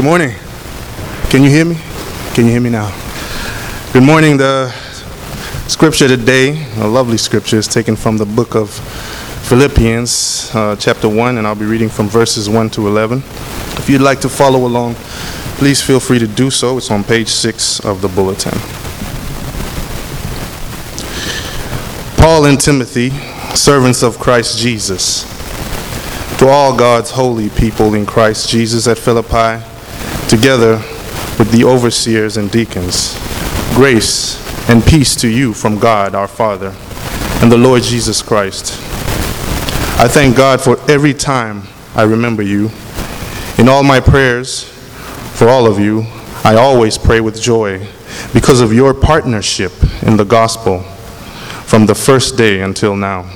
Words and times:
Good 0.00 0.06
morning. 0.06 0.34
Can 1.28 1.42
you 1.42 1.50
hear 1.50 1.66
me? 1.66 1.76
Can 2.32 2.46
you 2.46 2.52
hear 2.52 2.60
me 2.62 2.70
now? 2.70 2.90
Good 3.92 4.02
morning. 4.02 4.38
The 4.38 4.70
scripture 5.68 6.08
today, 6.08 6.66
a 6.78 6.86
lovely 6.86 7.18
scripture, 7.18 7.58
is 7.58 7.68
taken 7.68 7.96
from 7.96 8.16
the 8.16 8.24
book 8.24 8.54
of 8.54 8.70
Philippians, 9.50 10.54
uh, 10.54 10.74
chapter 10.76 11.06
1, 11.06 11.36
and 11.36 11.46
I'll 11.46 11.54
be 11.54 11.66
reading 11.66 11.90
from 11.90 12.08
verses 12.08 12.48
1 12.48 12.70
to 12.70 12.88
11. 12.88 13.18
If 13.18 13.90
you'd 13.90 14.00
like 14.00 14.22
to 14.22 14.30
follow 14.30 14.66
along, 14.66 14.94
please 15.58 15.82
feel 15.82 16.00
free 16.00 16.18
to 16.18 16.26
do 16.26 16.50
so. 16.50 16.78
It's 16.78 16.90
on 16.90 17.04
page 17.04 17.28
6 17.28 17.80
of 17.80 18.00
the 18.00 18.08
bulletin. 18.08 18.58
Paul 22.16 22.46
and 22.46 22.58
Timothy, 22.58 23.10
servants 23.54 24.02
of 24.02 24.18
Christ 24.18 24.56
Jesus, 24.56 25.24
to 26.38 26.48
all 26.48 26.74
God's 26.74 27.10
holy 27.10 27.50
people 27.50 27.92
in 27.92 28.06
Christ 28.06 28.48
Jesus 28.48 28.86
at 28.86 28.96
Philippi, 28.96 29.62
together 30.30 30.76
with 31.40 31.50
the 31.50 31.64
overseers 31.64 32.36
and 32.36 32.52
deacons, 32.52 33.18
grace 33.74 34.38
and 34.70 34.80
peace 34.84 35.16
to 35.16 35.26
you 35.26 35.52
from 35.52 35.76
God 35.76 36.14
our 36.14 36.28
Father 36.28 36.72
and 37.42 37.50
the 37.50 37.58
Lord 37.58 37.82
Jesus 37.82 38.22
Christ. 38.22 38.74
I 39.98 40.06
thank 40.06 40.36
God 40.36 40.60
for 40.60 40.78
every 40.88 41.14
time 41.14 41.64
I 41.96 42.04
remember 42.04 42.44
you. 42.44 42.70
In 43.58 43.68
all 43.68 43.82
my 43.82 43.98
prayers 43.98 44.62
for 45.34 45.48
all 45.48 45.66
of 45.66 45.80
you, 45.80 46.04
I 46.44 46.54
always 46.54 46.96
pray 46.96 47.20
with 47.20 47.42
joy 47.42 47.84
because 48.32 48.60
of 48.60 48.72
your 48.72 48.94
partnership 48.94 49.72
in 50.02 50.16
the 50.16 50.24
gospel 50.24 50.82
from 51.66 51.86
the 51.86 51.94
first 51.96 52.36
day 52.36 52.60
until 52.60 52.94
now. 52.94 53.28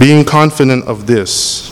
Being 0.00 0.24
confident 0.24 0.84
of 0.88 1.06
this, 1.06 1.71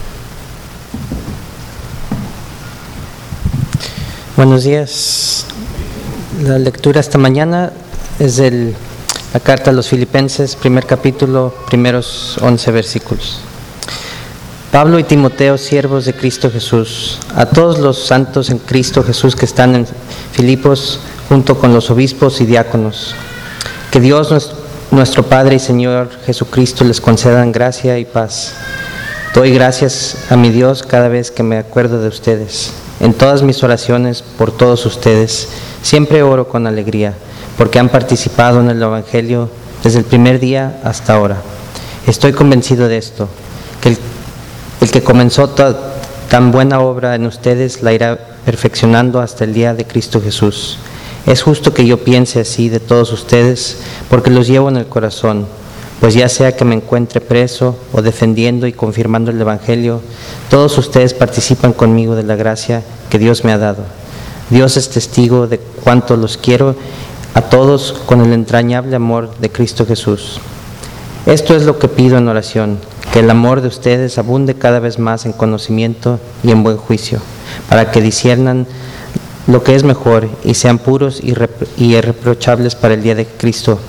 Buenos 4.37 4.63
días. 4.63 5.45
La 6.41 6.57
lectura 6.57 7.01
esta 7.01 7.17
mañana 7.17 7.73
es 8.17 8.37
de 8.37 8.73
la 9.33 9.41
carta 9.41 9.71
a 9.71 9.73
los 9.73 9.89
filipenses, 9.89 10.55
primer 10.55 10.85
capítulo, 10.85 11.53
primeros 11.67 12.37
11 12.41 12.71
versículos. 12.71 13.41
Pablo 14.71 14.99
y 14.99 15.03
Timoteo, 15.03 15.57
siervos 15.57 16.05
de 16.05 16.13
Cristo 16.13 16.49
Jesús, 16.49 17.19
a 17.35 17.45
todos 17.45 17.79
los 17.79 18.05
santos 18.05 18.49
en 18.49 18.59
Cristo 18.59 19.03
Jesús 19.03 19.35
que 19.35 19.43
están 19.43 19.75
en 19.75 19.85
Filipos, 20.31 21.01
junto 21.27 21.59
con 21.59 21.73
los 21.73 21.91
obispos 21.91 22.39
y 22.39 22.45
diáconos, 22.45 23.13
que 23.91 23.99
Dios 23.99 24.53
nuestro 24.91 25.23
Padre 25.23 25.57
y 25.57 25.59
Señor 25.59 26.09
Jesucristo 26.25 26.85
les 26.85 27.01
concedan 27.01 27.51
gracia 27.51 27.99
y 27.99 28.05
paz. 28.05 28.53
Doy 29.35 29.53
gracias 29.53 30.15
a 30.29 30.37
mi 30.37 30.51
Dios 30.51 30.83
cada 30.83 31.09
vez 31.09 31.31
que 31.31 31.43
me 31.43 31.57
acuerdo 31.57 32.01
de 32.01 32.07
ustedes 32.07 32.71
en 33.01 33.13
todas 33.13 33.41
mis 33.41 33.63
oraciones 33.63 34.23
por 34.37 34.55
todos 34.55 34.85
ustedes, 34.85 35.49
siempre 35.81 36.21
oro 36.21 36.47
con 36.47 36.67
alegría, 36.67 37.15
porque 37.57 37.79
han 37.79 37.89
participado 37.89 38.61
en 38.61 38.69
el 38.69 38.81
Evangelio 38.81 39.49
desde 39.83 39.99
el 39.99 40.05
primer 40.05 40.39
día 40.39 40.79
hasta 40.83 41.15
ahora. 41.15 41.41
Estoy 42.05 42.31
convencido 42.31 42.87
de 42.87 42.97
esto, 42.97 43.27
que 43.81 43.97
el, 44.81 44.91
que 44.91 45.03
comenzó 45.03 45.49
tan 45.49 46.51
buena 46.51 46.79
obra 46.79 47.15
en 47.15 47.25
ustedes 47.25 47.81
la 47.81 47.91
irá 47.91 48.19
perfeccionando 48.45 49.19
hasta 49.19 49.45
el 49.45 49.53
día 49.53 49.73
de 49.73 49.85
Cristo 49.85 50.21
Jesús. 50.21 50.77
Es 51.25 51.41
justo 51.41 51.73
que 51.73 51.85
yo 51.85 52.03
piense 52.03 52.39
así 52.39 52.69
de 52.69 52.79
todos 52.79 53.11
ustedes, 53.11 53.77
porque 54.11 54.29
los 54.29 54.47
llevo 54.47 54.69
en 54.69 54.77
el 54.77 54.85
corazón 54.85 55.47
pues 56.01 56.15
ya 56.15 56.27
sea 56.29 56.53
que 56.53 56.65
me 56.65 56.73
encuentre 56.73 57.21
preso 57.21 57.77
o 57.93 58.01
defendiendo 58.01 58.65
y 58.65 58.73
confirmando 58.73 59.29
el 59.29 59.39
Evangelio, 59.39 60.01
todos 60.49 60.75
ustedes 60.79 61.13
participan 61.13 61.73
conmigo 61.73 62.15
de 62.15 62.23
la 62.23 62.35
gracia 62.35 62.81
que 63.11 63.19
Dios 63.19 63.45
me 63.45 63.51
ha 63.51 63.59
dado. 63.59 63.83
Dios 64.49 64.77
es 64.77 64.89
testigo 64.89 65.45
de 65.45 65.59
cuánto 65.59 66.17
los 66.17 66.37
quiero 66.37 66.75
a 67.35 67.43
todos 67.43 67.93
con 68.07 68.21
el 68.21 68.33
entrañable 68.33 68.95
amor 68.95 69.29
de 69.39 69.51
Cristo 69.51 69.85
Jesús. 69.85 70.39
Esto 71.27 71.55
es 71.55 71.65
lo 71.65 71.77
que 71.77 71.87
pido 71.87 72.17
en 72.17 72.27
oración, 72.27 72.79
que 73.13 73.19
el 73.19 73.29
amor 73.29 73.61
de 73.61 73.67
ustedes 73.67 74.17
abunde 74.17 74.55
cada 74.55 74.79
vez 74.79 74.97
más 74.97 75.27
en 75.27 75.33
conocimiento 75.33 76.19
y 76.43 76.49
en 76.49 76.63
buen 76.63 76.77
juicio, 76.77 77.19
para 77.69 77.91
que 77.91 78.01
disiernan 78.01 78.65
lo 79.45 79.63
que 79.63 79.75
es 79.75 79.83
mejor 79.83 80.29
y 80.43 80.55
sean 80.55 80.79
puros 80.79 81.21
y 81.21 81.35
irreprochables 81.77 82.73
para 82.73 82.95
el 82.95 83.03
día 83.03 83.13
de 83.13 83.27
Cristo 83.27 83.79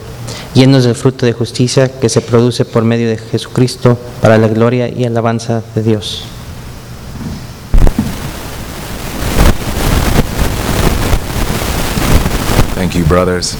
llenos 0.54 0.84
del 0.84 0.94
fruto 0.94 1.26
de 1.26 1.32
justicia 1.32 1.88
que 1.88 2.08
se 2.08 2.20
produce 2.20 2.64
por 2.64 2.84
medio 2.84 3.08
de 3.08 3.18
Jesucristo 3.18 3.98
para 4.20 4.38
la 4.38 4.48
gloria 4.48 4.88
y 4.88 5.04
alabanza 5.04 5.62
de 5.74 5.82
Dios. 5.82 6.24
Thank 12.74 12.94
you, 12.94 13.04
brothers. 13.04 13.54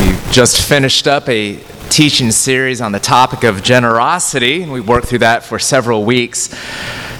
We 0.00 0.16
just 0.32 0.68
finished 0.68 1.06
up 1.06 1.28
a 1.28 1.60
teaching 1.90 2.32
series 2.32 2.80
on 2.80 2.92
the 2.92 2.98
topic 2.98 3.44
of 3.44 3.62
generosity, 3.62 4.62
and 4.62 4.72
we 4.72 4.80
worked 4.80 5.06
through 5.06 5.20
that 5.20 5.44
for 5.44 5.58
several 5.58 6.04
weeks 6.04 6.48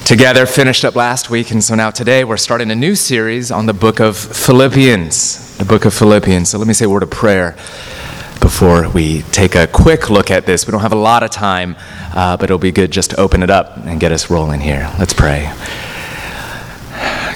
together, 0.04 0.47
finished 0.47 0.84
up 0.84 0.97
last 0.97 1.31
week, 1.31 1.50
and 1.50 1.62
so 1.62 1.75
now 1.75 1.91
today 1.91 2.25
we're 2.25 2.36
starting 2.36 2.70
a 2.70 2.75
new 2.75 2.94
series 2.94 3.50
on 3.50 3.66
the 3.66 3.72
book 3.72 4.00
of 4.00 4.16
Philippians. 4.16 5.51
The 5.62 5.69
book 5.69 5.84
of 5.84 5.95
Philippians. 5.95 6.49
So 6.49 6.59
let 6.59 6.67
me 6.67 6.75
say 6.75 6.87
a 6.87 6.91
word 6.91 7.05
of 7.05 7.11
prayer 7.11 7.53
before 8.41 8.89
we 8.91 9.23
take 9.31 9.55
a 9.55 9.69
quick 9.69 10.11
look 10.11 10.28
at 10.28 10.45
this. 10.45 10.67
We 10.67 10.73
don't 10.73 10.81
have 10.81 10.93
a 10.93 10.97
lot 10.97 11.23
of 11.23 11.31
time, 11.31 11.77
uh, 12.12 12.37
but 12.37 12.47
it'll 12.47 12.59
be 12.59 12.73
good 12.73 12.91
just 12.91 13.11
to 13.11 13.21
open 13.21 13.45
it 13.45 13.49
up 13.49 13.77
and 13.77 14.00
get 14.00 14.11
us 14.11 14.28
rolling 14.28 14.59
here. 14.59 14.93
Let's 14.99 15.12
pray. 15.12 15.53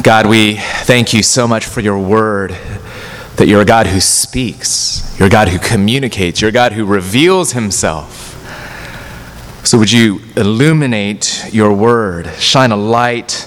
God, 0.03 0.27
we 0.27 0.57
thank 0.57 1.15
you 1.15 1.23
so 1.23 1.47
much 1.47 1.67
for 1.67 1.81
your 1.81 2.01
word, 2.01 2.51
that 3.37 3.47
you're 3.47 3.61
a 3.61 3.65
God 3.65 3.87
who 3.87 4.01
speaks, 4.01 5.17
you're 5.21 5.29
a 5.29 5.31
God 5.31 5.47
who 5.47 5.61
communicates, 5.61 6.41
you're 6.41 6.51
a 6.51 6.53
God 6.53 6.73
who 6.73 6.85
reveals 6.85 7.53
himself. 7.53 8.33
So, 9.65 9.79
would 9.79 9.93
you 9.93 10.19
illuminate 10.37 11.45
your 11.53 11.73
word, 11.73 12.29
shine 12.41 12.73
a 12.73 12.77
light 12.77 13.47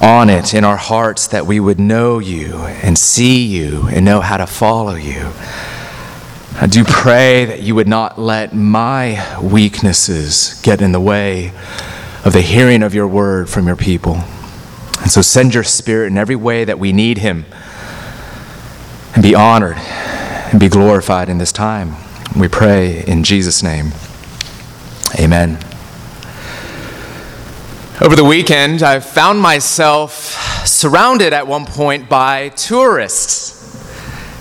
on 0.00 0.30
it 0.30 0.54
in 0.54 0.64
our 0.64 0.76
hearts 0.76 1.26
that 1.28 1.46
we 1.46 1.60
would 1.60 1.78
know 1.78 2.18
you 2.18 2.58
and 2.58 2.98
see 2.98 3.44
you 3.44 3.88
and 3.88 4.04
know 4.04 4.20
how 4.20 4.36
to 4.36 4.46
follow 4.46 4.94
you? 4.94 5.32
I 6.60 6.66
do 6.66 6.84
pray 6.84 7.44
that 7.46 7.62
you 7.62 7.74
would 7.74 7.88
not 7.88 8.18
let 8.18 8.54
my 8.54 9.38
weaknesses 9.40 10.60
get 10.62 10.82
in 10.82 10.92
the 10.92 11.00
way 11.00 11.52
of 12.24 12.32
the 12.32 12.42
hearing 12.42 12.82
of 12.82 12.94
your 12.94 13.08
word 13.08 13.48
from 13.48 13.66
your 13.66 13.76
people. 13.76 14.16
And 15.00 15.10
so 15.10 15.22
send 15.22 15.54
your 15.54 15.64
spirit 15.64 16.08
in 16.08 16.18
every 16.18 16.36
way 16.36 16.64
that 16.64 16.78
we 16.78 16.92
need 16.92 17.18
him 17.18 17.46
and 19.14 19.22
be 19.22 19.34
honored 19.34 19.78
and 19.78 20.60
be 20.60 20.68
glorified 20.68 21.28
in 21.28 21.38
this 21.38 21.52
time. 21.52 21.96
We 22.38 22.48
pray 22.48 23.04
in 23.06 23.24
Jesus' 23.24 23.62
name. 23.62 23.92
Amen. 25.18 25.69
Over 28.02 28.16
the 28.16 28.24
weekend, 28.24 28.82
I 28.82 28.98
found 29.00 29.40
myself 29.40 30.66
surrounded 30.66 31.34
at 31.34 31.46
one 31.46 31.66
point 31.66 32.08
by 32.08 32.48
tourists. 32.48 33.76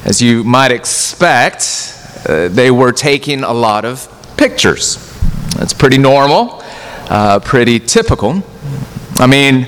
As 0.06 0.22
you 0.22 0.46
might 0.46 0.72
expect, 0.72 1.94
uh, 2.26 2.48
they 2.48 2.72
were 2.72 2.94
taking 2.94 3.44
a 3.44 3.52
lot 3.52 3.84
of 3.84 4.08
pictures. 4.38 4.96
That's 5.58 5.74
pretty 5.74 5.98
normal, 5.98 6.64
uh, 7.10 7.40
pretty 7.40 7.80
typical. 7.82 8.44
I 9.18 9.28
mean, 9.28 9.68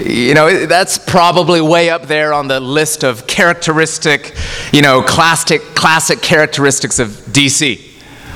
You 0.00 0.32
know, 0.32 0.64
that's 0.66 0.96
probably 0.96 1.60
way 1.60 1.90
up 1.90 2.06
there 2.06 2.32
on 2.32 2.46
the 2.46 2.60
list 2.60 3.02
of 3.02 3.26
characteristic, 3.26 4.32
you 4.72 4.80
know, 4.80 5.02
classic, 5.02 5.60
classic 5.74 6.22
characteristics 6.22 7.00
of 7.00 7.08
DC, 7.32 7.80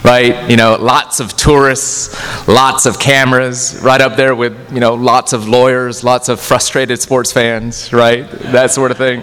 right? 0.05 0.51
You 0.51 0.57
know, 0.57 0.77
lots 0.77 1.21
of 1.21 1.37
tourists, 1.37 2.17
lots 2.49 2.87
of 2.87 2.99
cameras, 2.99 3.81
right 3.83 4.01
up 4.01 4.17
there 4.17 4.35
with, 4.35 4.73
you 4.73 4.81
know, 4.81 4.95
lots 4.95 5.33
of 5.33 5.49
lawyers, 5.49 6.03
lots 6.03 6.29
of 6.29 6.41
frustrated 6.41 7.01
sports 7.01 7.33
fans, 7.33 7.93
right? 7.93 8.29
That 8.31 8.71
sort 8.71 8.91
of 8.91 8.97
thing. 8.97 9.23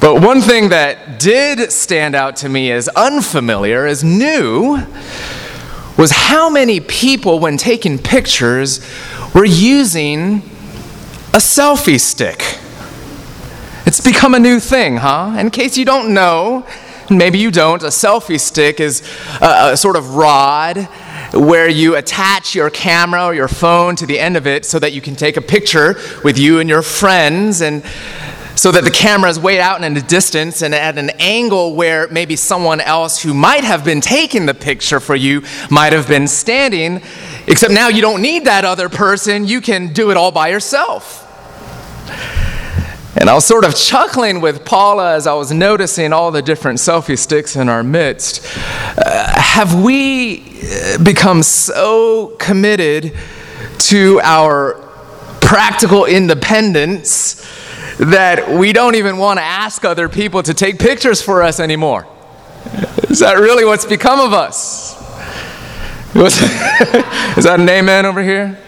But 0.00 0.22
one 0.22 0.40
thing 0.40 0.68
that 0.68 1.18
did 1.18 1.72
stand 1.72 2.14
out 2.14 2.36
to 2.36 2.48
me 2.48 2.70
as 2.70 2.88
unfamiliar, 2.88 3.84
as 3.84 4.04
new, 4.04 4.86
was 5.98 6.12
how 6.12 6.48
many 6.48 6.78
people, 6.78 7.40
when 7.40 7.56
taking 7.56 7.98
pictures, 7.98 8.80
were 9.34 9.44
using 9.44 10.36
a 11.34 11.38
selfie 11.38 12.00
stick. 12.00 12.58
It's 13.84 14.00
become 14.00 14.34
a 14.34 14.38
new 14.38 14.60
thing, 14.60 14.98
huh? 14.98 15.36
In 15.38 15.50
case 15.50 15.76
you 15.76 15.84
don't 15.84 16.14
know, 16.14 16.64
maybe 17.10 17.38
you 17.38 17.50
don't, 17.50 17.82
a 17.82 17.86
selfie 17.86 18.40
stick 18.40 18.80
is 18.80 19.02
a, 19.40 19.72
a, 19.72 19.76
sort 19.76 19.96
of 19.96 20.14
rod 20.14 20.88
where 21.32 21.68
you 21.68 21.96
attach 21.96 22.54
your 22.54 22.70
camera 22.70 23.24
or 23.24 23.34
your 23.34 23.48
phone 23.48 23.96
to 23.96 24.06
the 24.06 24.18
end 24.18 24.36
of 24.36 24.46
it 24.46 24.64
so 24.64 24.78
that 24.78 24.92
you 24.92 25.00
can 25.00 25.16
take 25.16 25.36
a 25.36 25.40
picture 25.40 25.96
with 26.22 26.38
you 26.38 26.60
and 26.60 26.68
your 26.68 26.82
friends 26.82 27.60
and 27.60 27.82
so 28.56 28.72
that 28.72 28.82
the 28.82 28.90
camera 28.90 29.30
is 29.30 29.38
way 29.38 29.60
out 29.60 29.82
in 29.84 29.94
the 29.94 30.02
distance 30.02 30.62
and 30.62 30.74
at 30.74 30.98
an 30.98 31.10
angle 31.20 31.74
where 31.74 32.08
maybe 32.08 32.34
someone 32.34 32.80
else 32.80 33.22
who 33.22 33.32
might 33.32 33.62
have 33.62 33.84
been 33.84 34.00
taking 34.00 34.46
the 34.46 34.54
picture 34.54 34.98
for 34.98 35.14
you 35.14 35.42
might 35.70 35.92
have 35.92 36.08
been 36.08 36.26
standing, 36.26 37.00
except 37.46 37.72
now 37.72 37.88
you 37.88 38.02
don't 38.02 38.20
need 38.20 38.46
that 38.46 38.64
other 38.64 38.88
person, 38.88 39.46
you 39.46 39.60
can 39.60 39.92
do 39.92 40.10
it 40.10 40.16
all 40.16 40.32
by 40.32 40.48
yourself. 40.48 41.24
And 43.20 43.28
I 43.28 43.34
was 43.34 43.44
sort 43.44 43.64
of 43.64 43.74
chuckling 43.74 44.40
with 44.40 44.64
Paula 44.64 45.14
as 45.14 45.26
I 45.26 45.34
was 45.34 45.52
noticing 45.52 46.12
all 46.12 46.30
the 46.30 46.42
different 46.42 46.78
selfie 46.78 47.18
sticks 47.18 47.56
in 47.56 47.68
our 47.68 47.82
midst. 47.82 48.46
Uh, 48.96 49.40
have 49.40 49.82
we 49.82 50.60
uh, 50.62 51.02
become 51.02 51.42
so 51.42 52.36
committed 52.38 53.12
to 53.78 54.20
our 54.22 54.74
practical 55.40 56.04
independence 56.04 57.44
that 57.98 58.48
we 58.48 58.72
don't 58.72 58.94
even 58.94 59.16
want 59.16 59.38
to 59.38 59.42
ask 59.42 59.84
other 59.84 60.08
people 60.08 60.42
to 60.42 60.54
take 60.54 60.78
pictures 60.78 61.20
for 61.20 61.42
us 61.42 61.58
anymore. 61.58 62.06
Is 63.08 63.20
that 63.20 63.38
really 63.38 63.64
what's 63.64 63.86
become 63.86 64.20
of 64.20 64.32
us? 64.32 64.94
Is 66.14 67.44
that 67.44 67.56
an 67.58 67.68
amen 67.68 68.06
over 68.06 68.22
here? 68.22 68.58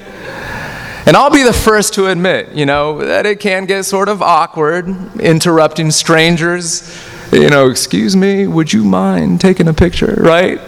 And 1.11 1.17
I'll 1.17 1.29
be 1.29 1.43
the 1.43 1.53
first 1.53 1.95
to 1.95 2.07
admit, 2.07 2.53
you 2.53 2.67
know, 2.67 3.05
that 3.05 3.27
it 3.27 3.41
can 3.41 3.65
get 3.65 3.83
sort 3.83 4.09
of 4.09 4.23
awkward 4.23 4.87
interrupting 5.19 5.91
strangers. 5.91 6.97
You 7.33 7.51
know, 7.51 7.69
excuse 7.69 8.15
me, 8.15 8.47
would 8.47 8.73
you 8.73 8.85
mind 8.85 9.41
taking 9.41 9.67
a 9.67 9.75
picture, 9.75 10.15
right? 10.21 10.61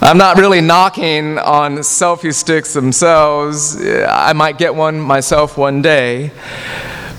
I'm 0.00 0.18
not 0.18 0.38
really 0.38 0.60
knocking 0.60 1.38
on 1.38 1.76
selfie 1.76 2.34
sticks 2.34 2.74
themselves. 2.74 3.80
I 3.80 4.32
might 4.32 4.58
get 4.58 4.74
one 4.74 4.98
myself 4.98 5.56
one 5.56 5.82
day. 5.82 6.32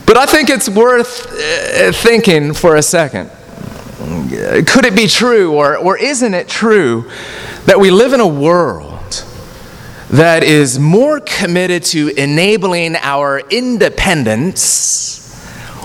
But 0.06 0.18
I 0.18 0.26
think 0.26 0.50
it's 0.50 0.68
worth 0.68 1.32
uh, 1.32 1.94
thinking 1.94 2.54
for 2.54 2.76
a 2.76 2.82
second. 2.82 3.30
Could 4.68 4.84
it 4.84 4.94
be 4.94 5.08
true, 5.08 5.54
or, 5.54 5.78
or 5.78 5.98
isn't 5.98 6.34
it 6.34 6.50
true, 6.50 7.10
that 7.64 7.80
we 7.80 7.92
live 7.92 8.12
in 8.12 8.20
a 8.20 8.28
world 8.28 8.93
that 10.13 10.44
is 10.44 10.80
more 10.80 11.19
committed 11.19 11.83
to 11.83 12.07
enabling 12.10 12.95
our 12.95 13.39
independence, 13.50 15.19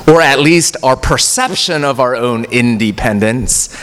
or 0.06 0.22
at 0.22 0.38
least 0.38 0.76
our 0.82 0.96
perception 0.96 1.84
of 1.84 2.00
our 2.00 2.14
own 2.14 2.44
independence, 2.46 3.76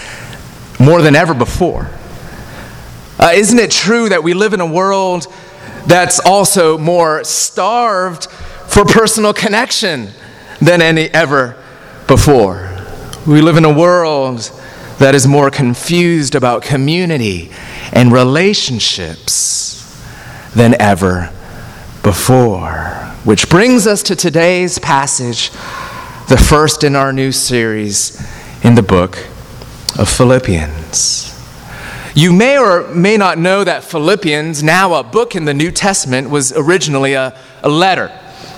more 0.80 1.02
than 1.02 1.16
ever 1.16 1.34
before? 1.34 1.90
Uh, 3.20 3.32
isn't 3.34 3.60
it 3.60 3.72
true 3.72 4.10
that 4.10 4.24
we 4.24 4.34
live 4.34 4.54
in 4.54 4.62
a 4.62 4.66
world 4.66 5.28
that's 5.86 6.20
also 6.20 6.78
more 6.78 7.24
starved 7.24 8.26
for 8.68 8.84
personal 8.86 9.34
connection? 9.34 10.10
than 10.62 10.82
any 10.82 11.08
ever 11.10 11.56
before. 12.08 12.72
We 13.28 13.42
live 13.42 13.58
in 13.58 13.66
a 13.66 13.74
world 13.74 14.52
that 15.00 15.16
is 15.16 15.28
more 15.28 15.52
confused 15.52 16.36
about 16.36 16.62
community 16.62 17.52
and 17.92 18.12
relationships 18.12 19.85
than 20.56 20.80
ever 20.82 21.32
before. 22.02 23.14
Which 23.24 23.50
brings 23.50 23.86
us 23.88 24.04
to 24.04 24.16
today's 24.16 24.80
passage, 24.80 25.52
the 26.30 26.38
first 26.38 26.84
in 26.84 26.96
our 26.96 27.12
new 27.12 27.32
series 27.32 28.22
in 28.64 28.76
the 28.76 28.84
book 28.84 29.18
of 30.00 30.10
Philippians. 30.10 31.32
You 32.16 32.32
may 32.32 32.58
or 32.58 32.88
may 32.94 33.18
not 33.18 33.38
know 33.38 33.64
that 33.64 33.84
Philippians, 33.84 34.64
now 34.64 34.94
a 34.94 35.04
book 35.04 35.36
in 35.36 35.46
the 35.46 35.54
New 35.54 35.70
Testament, 35.70 36.30
was 36.30 36.54
originally 36.54 37.14
a, 37.14 37.38
a 37.62 37.70
letter. 37.70 38.08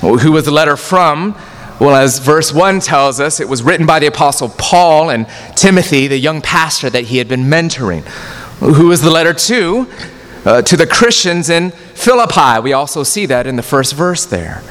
Who 0.02 0.32
was 0.32 0.46
the 0.46 0.52
letter 0.52 0.78
from? 0.78 1.36
Well, 1.80 1.96
as 1.96 2.20
verse 2.20 2.54
1 2.54 2.82
tells 2.82 3.20
us, 3.20 3.40
it 3.40 3.50
was 3.50 3.64
written 3.64 3.86
by 3.86 4.00
the 4.00 4.08
Apostle 4.08 4.50
Paul 4.50 5.10
and 5.10 5.28
Timothy, 5.56 6.08
the 6.08 6.18
young 6.18 6.42
pastor 6.42 6.90
that 6.90 7.06
he 7.06 7.18
had 7.18 7.28
been 7.28 7.46
mentoring. 7.46 8.02
Who 8.60 8.88
was 8.88 9.02
the 9.02 9.12
letter 9.12 9.34
to? 9.34 9.88
Uh, 10.48 10.62
to 10.62 10.78
the 10.78 10.88
Christians 10.88 11.50
in 11.50 11.72
Philippi. 11.72 12.62
We 12.62 12.72
also 12.72 13.04
see 13.04 13.26
that 13.26 13.46
in 13.48 13.58
the 13.58 13.62
first 13.62 13.94
verse 13.94 14.26
there. 14.26 14.64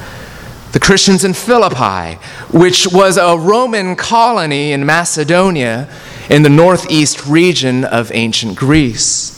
The 0.71 0.79
Christians 0.79 1.23
in 1.23 1.35
Philippi, 1.35 2.15
which 2.51 2.87
was 2.91 3.15
a 3.15 3.37
Roman 3.37 3.95
colony 3.95 4.71
in 4.71 4.87
Macedonia 4.87 5.87
in 6.31 6.41
the 6.41 6.49
northeast 6.49 7.27
region 7.27 7.85
of 7.85 8.11
ancient 8.11 8.57
Greece. 8.57 9.35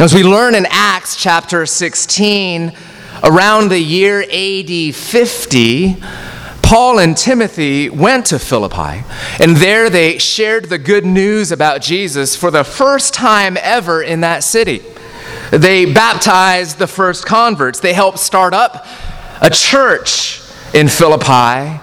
As 0.00 0.14
we 0.14 0.24
learn 0.24 0.54
in 0.54 0.66
Acts 0.70 1.16
chapter 1.16 1.66
16, 1.66 2.72
around 3.22 3.68
the 3.68 3.78
year 3.78 4.22
AD 4.22 4.94
50, 4.94 5.96
Paul 6.62 6.98
and 6.98 7.14
Timothy 7.14 7.90
went 7.90 8.24
to 8.26 8.38
Philippi, 8.38 9.04
and 9.38 9.58
there 9.58 9.90
they 9.90 10.16
shared 10.16 10.70
the 10.70 10.78
good 10.78 11.04
news 11.04 11.52
about 11.52 11.82
Jesus 11.82 12.34
for 12.34 12.50
the 12.50 12.64
first 12.64 13.12
time 13.12 13.58
ever 13.60 14.02
in 14.02 14.22
that 14.22 14.42
city. 14.42 14.82
They 15.50 15.92
baptized 15.92 16.78
the 16.78 16.86
first 16.86 17.26
converts, 17.26 17.80
they 17.80 17.92
helped 17.92 18.18
start 18.18 18.54
up 18.54 18.86
a 19.40 19.50
church 19.50 20.42
in 20.74 20.88
Philippi. 20.88 21.80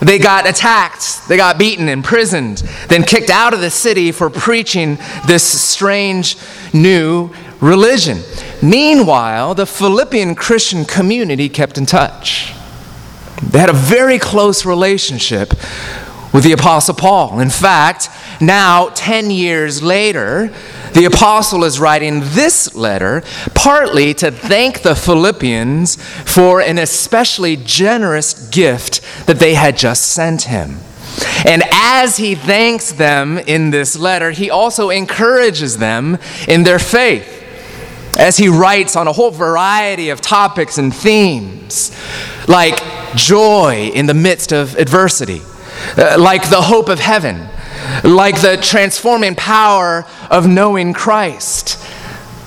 They 0.00 0.20
got 0.20 0.48
attacked, 0.48 1.26
they 1.28 1.36
got 1.36 1.58
beaten, 1.58 1.88
imprisoned, 1.88 2.58
then 2.88 3.02
kicked 3.02 3.30
out 3.30 3.52
of 3.52 3.60
the 3.60 3.70
city 3.70 4.12
for 4.12 4.30
preaching 4.30 4.96
this 5.26 5.42
strange 5.42 6.36
new 6.72 7.30
religion. 7.60 8.18
Meanwhile, 8.62 9.54
the 9.54 9.66
Philippian 9.66 10.36
Christian 10.36 10.84
community 10.84 11.48
kept 11.48 11.78
in 11.78 11.86
touch. 11.86 12.52
They 13.42 13.58
had 13.58 13.70
a 13.70 13.72
very 13.74 14.18
close 14.18 14.64
relationship 14.64 15.52
with 16.32 16.44
the 16.44 16.52
Apostle 16.52 16.94
Paul. 16.94 17.40
In 17.40 17.50
fact, 17.50 18.08
now, 18.40 18.90
10 18.94 19.30
years 19.30 19.82
later, 19.82 20.52
the 20.92 21.04
apostle 21.04 21.64
is 21.64 21.80
writing 21.80 22.20
this 22.22 22.74
letter 22.74 23.22
partly 23.54 24.14
to 24.14 24.30
thank 24.30 24.82
the 24.82 24.94
Philippians 24.94 25.96
for 25.96 26.60
an 26.60 26.78
especially 26.78 27.56
generous 27.56 28.48
gift 28.48 29.00
that 29.26 29.38
they 29.38 29.54
had 29.54 29.76
just 29.76 30.06
sent 30.06 30.42
him. 30.42 30.78
And 31.44 31.62
as 31.72 32.16
he 32.16 32.34
thanks 32.34 32.92
them 32.92 33.38
in 33.38 33.70
this 33.70 33.98
letter, 33.98 34.30
he 34.30 34.50
also 34.50 34.90
encourages 34.90 35.78
them 35.78 36.18
in 36.46 36.62
their 36.62 36.78
faith 36.78 37.34
as 38.18 38.36
he 38.36 38.48
writes 38.48 38.96
on 38.96 39.06
a 39.06 39.12
whole 39.12 39.30
variety 39.30 40.10
of 40.10 40.20
topics 40.20 40.78
and 40.78 40.94
themes, 40.94 41.92
like 42.48 42.82
joy 43.14 43.90
in 43.94 44.06
the 44.06 44.14
midst 44.14 44.52
of 44.52 44.74
adversity, 44.76 45.40
Uh, 45.96 46.16
like 46.18 46.50
the 46.50 46.62
hope 46.62 46.88
of 46.88 46.98
heaven, 46.98 47.48
like 48.04 48.40
the 48.40 48.58
transforming 48.60 49.34
power 49.34 50.04
of 50.30 50.46
knowing 50.46 50.92
Christ, 50.92 51.82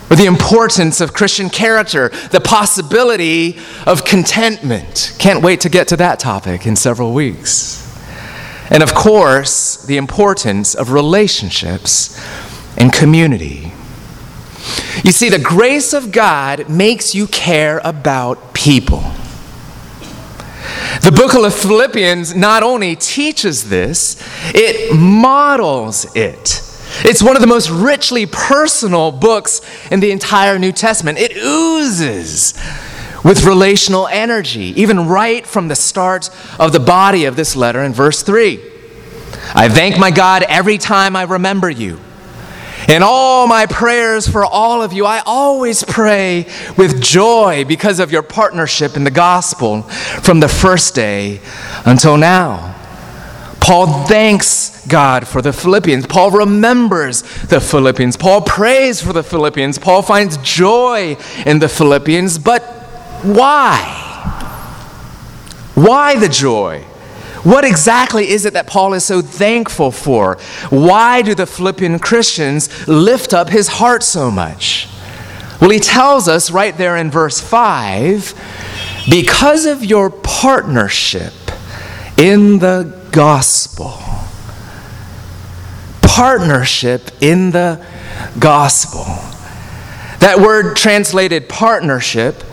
or 0.09 0.15
the 0.15 0.25
importance 0.25 0.99
of 1.01 1.13
Christian 1.13 1.49
character, 1.49 2.09
the 2.31 2.41
possibility 2.41 3.57
of 3.87 4.03
contentment. 4.03 5.15
Can't 5.19 5.41
wait 5.41 5.61
to 5.61 5.69
get 5.69 5.87
to 5.89 5.97
that 5.97 6.19
topic 6.19 6.65
in 6.65 6.75
several 6.75 7.13
weeks. 7.13 7.79
And 8.69 8.83
of 8.83 8.93
course, 8.93 9.83
the 9.85 9.97
importance 9.97 10.75
of 10.75 10.91
relationships 10.91 12.19
and 12.77 12.91
community. 12.91 13.73
You 15.03 15.11
see, 15.11 15.29
the 15.29 15.39
grace 15.39 15.93
of 15.93 16.11
God 16.11 16.69
makes 16.69 17.15
you 17.15 17.27
care 17.27 17.81
about 17.83 18.53
people. 18.53 19.03
The 20.99 21.11
book 21.11 21.33
of 21.33 21.55
Philippians 21.55 22.35
not 22.35 22.63
only 22.63 22.95
teaches 22.97 23.69
this, 23.69 24.21
it 24.53 24.93
models 24.95 26.05
it. 26.15 26.61
It's 27.05 27.23
one 27.23 27.37
of 27.37 27.41
the 27.41 27.47
most 27.47 27.69
richly 27.69 28.25
personal 28.25 29.11
books 29.11 29.61
in 29.89 30.01
the 30.01 30.11
entire 30.11 30.59
New 30.59 30.73
Testament. 30.73 31.17
It 31.17 31.37
oozes 31.37 32.53
with 33.23 33.45
relational 33.45 34.07
energy, 34.07 34.73
even 34.81 35.07
right 35.07 35.47
from 35.47 35.69
the 35.69 35.75
start 35.75 36.29
of 36.59 36.73
the 36.73 36.79
body 36.79 37.25
of 37.25 37.35
this 37.35 37.55
letter 37.55 37.81
in 37.81 37.93
verse 37.93 38.21
3. 38.21 38.59
I 39.55 39.69
thank 39.69 39.97
my 39.97 40.11
God 40.11 40.43
every 40.43 40.77
time 40.77 41.15
I 41.15 41.23
remember 41.23 41.69
you. 41.69 41.99
In 42.87 43.03
all 43.03 43.47
my 43.47 43.65
prayers 43.65 44.27
for 44.27 44.43
all 44.43 44.81
of 44.81 44.91
you, 44.91 45.05
I 45.05 45.21
always 45.25 45.83
pray 45.83 46.47
with 46.77 47.01
joy 47.01 47.63
because 47.65 47.99
of 47.99 48.11
your 48.11 48.23
partnership 48.23 48.95
in 48.95 49.03
the 49.03 49.11
gospel 49.11 49.83
from 49.83 50.39
the 50.39 50.47
first 50.47 50.95
day 50.95 51.41
until 51.85 52.17
now. 52.17 52.75
Paul 53.61 54.05
thanks 54.07 54.85
God 54.87 55.27
for 55.27 55.41
the 55.41 55.53
Philippians. 55.53 56.07
Paul 56.07 56.31
remembers 56.31 57.21
the 57.21 57.61
Philippians. 57.61 58.17
Paul 58.17 58.41
prays 58.41 59.01
for 59.01 59.13
the 59.13 59.23
Philippians. 59.23 59.77
Paul 59.77 60.01
finds 60.01 60.37
joy 60.37 61.15
in 61.45 61.59
the 61.59 61.69
Philippians. 61.69 62.39
But 62.39 62.63
why? 63.21 63.77
Why 65.75 66.19
the 66.19 66.27
joy? 66.27 66.83
What 67.43 67.65
exactly 67.65 68.29
is 68.29 68.45
it 68.45 68.53
that 68.53 68.67
Paul 68.67 68.93
is 68.93 69.03
so 69.03 69.21
thankful 69.21 69.91
for? 69.91 70.37
Why 70.69 71.21
do 71.21 71.33
the 71.33 71.47
Philippian 71.47 71.97
Christians 71.99 72.87
lift 72.87 73.33
up 73.33 73.49
his 73.49 73.67
heart 73.67 74.03
so 74.03 74.29
much? 74.29 74.87
Well, 75.59 75.71
he 75.71 75.79
tells 75.79 76.27
us 76.27 76.51
right 76.51 76.75
there 76.75 76.97
in 76.97 77.11
verse 77.11 77.39
5 77.39 79.05
because 79.09 79.65
of 79.65 79.83
your 79.83 80.09
partnership 80.09 81.33
in 82.17 82.59
the 82.59 82.99
gospel. 83.11 83.97
Partnership 86.01 87.09
in 87.21 87.51
the 87.51 87.83
gospel. 88.39 89.05
That 90.19 90.39
word 90.39 90.75
translated 90.75 91.49
partnership 91.49 92.43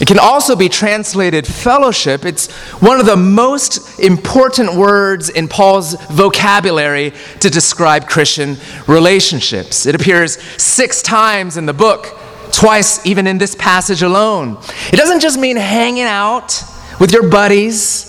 it 0.00 0.08
can 0.08 0.18
also 0.18 0.56
be 0.56 0.68
translated 0.68 1.46
fellowship. 1.46 2.24
It's 2.24 2.50
one 2.80 2.98
of 2.98 3.06
the 3.06 3.16
most 3.16 4.00
important 4.00 4.74
words 4.74 5.28
in 5.28 5.48
Paul's 5.48 5.94
vocabulary 6.06 7.12
to 7.40 7.50
describe 7.50 8.08
Christian 8.08 8.56
relationships. 8.86 9.86
It 9.86 9.94
appears 9.94 10.42
six 10.60 11.02
times 11.02 11.56
in 11.56 11.66
the 11.66 11.72
book, 11.72 12.18
twice 12.52 13.04
even 13.06 13.26
in 13.26 13.38
this 13.38 13.54
passage 13.54 14.02
alone. 14.02 14.58
It 14.92 14.96
doesn't 14.96 15.20
just 15.20 15.38
mean 15.38 15.56
hanging 15.56 16.04
out 16.04 16.62
with 16.98 17.12
your 17.12 17.28
buddies. 17.28 18.08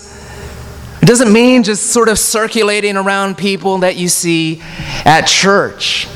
It 1.00 1.06
doesn't 1.06 1.32
mean 1.32 1.62
just 1.62 1.92
sort 1.92 2.08
of 2.08 2.18
circulating 2.18 2.96
around 2.96 3.36
people 3.36 3.78
that 3.78 3.96
you 3.96 4.08
see 4.08 4.62
at 5.04 5.26
church. 5.26 6.08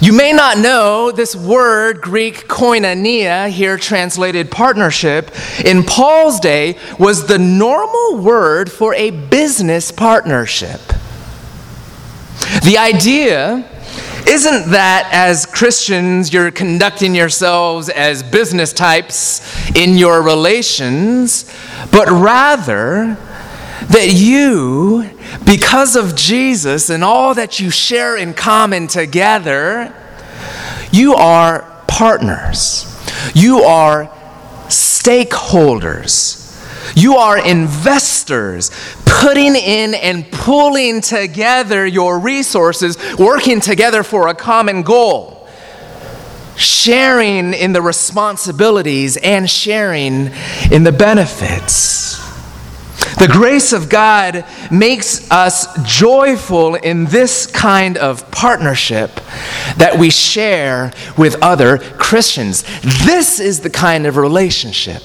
You 0.00 0.12
may 0.12 0.32
not 0.32 0.58
know 0.58 1.10
this 1.10 1.34
word, 1.34 2.00
Greek 2.00 2.48
koinonia, 2.48 3.48
here 3.48 3.76
translated 3.76 4.50
partnership, 4.50 5.30
in 5.64 5.82
Paul's 5.82 6.40
day 6.40 6.78
was 6.98 7.26
the 7.26 7.38
normal 7.38 8.18
word 8.18 8.70
for 8.70 8.94
a 8.94 9.10
business 9.10 9.90
partnership. 9.90 10.80
The 12.64 12.78
idea 12.78 13.68
isn't 14.26 14.70
that 14.70 15.08
as 15.12 15.44
Christians 15.44 16.32
you're 16.32 16.50
conducting 16.50 17.14
yourselves 17.14 17.88
as 17.90 18.22
business 18.22 18.72
types 18.72 19.70
in 19.76 19.98
your 19.98 20.22
relations, 20.22 21.44
but 21.92 22.08
rather 22.08 23.18
that 23.88 24.12
you, 24.12 25.10
because 25.44 25.96
of 25.96 26.14
Jesus 26.14 26.90
and 26.90 27.04
all 27.04 27.34
that 27.34 27.60
you 27.60 27.70
share 27.70 28.16
in 28.16 28.34
common 28.34 28.86
together, 28.86 29.94
you 30.90 31.14
are 31.14 31.70
partners. 31.86 32.90
You 33.34 33.60
are 33.60 34.06
stakeholders. 34.68 36.40
You 36.96 37.16
are 37.16 37.38
investors 37.38 38.70
putting 39.04 39.56
in 39.56 39.94
and 39.94 40.30
pulling 40.30 41.00
together 41.00 41.86
your 41.86 42.18
resources, 42.18 42.96
working 43.18 43.60
together 43.60 44.02
for 44.02 44.28
a 44.28 44.34
common 44.34 44.82
goal, 44.82 45.48
sharing 46.56 47.54
in 47.54 47.72
the 47.72 47.82
responsibilities 47.82 49.16
and 49.16 49.50
sharing 49.50 50.30
in 50.70 50.84
the 50.84 50.92
benefits. 50.92 52.23
The 53.18 53.28
grace 53.30 53.72
of 53.72 53.88
God 53.88 54.44
makes 54.70 55.30
us 55.30 55.66
joyful 55.84 56.74
in 56.74 57.04
this 57.06 57.46
kind 57.46 57.96
of 57.96 58.30
partnership 58.30 59.20
that 59.76 59.96
we 59.98 60.10
share 60.10 60.92
with 61.16 61.36
other 61.42 61.78
Christians. 61.78 62.64
This 63.04 63.40
is 63.40 63.60
the 63.60 63.70
kind 63.70 64.06
of 64.06 64.16
relationship 64.16 65.02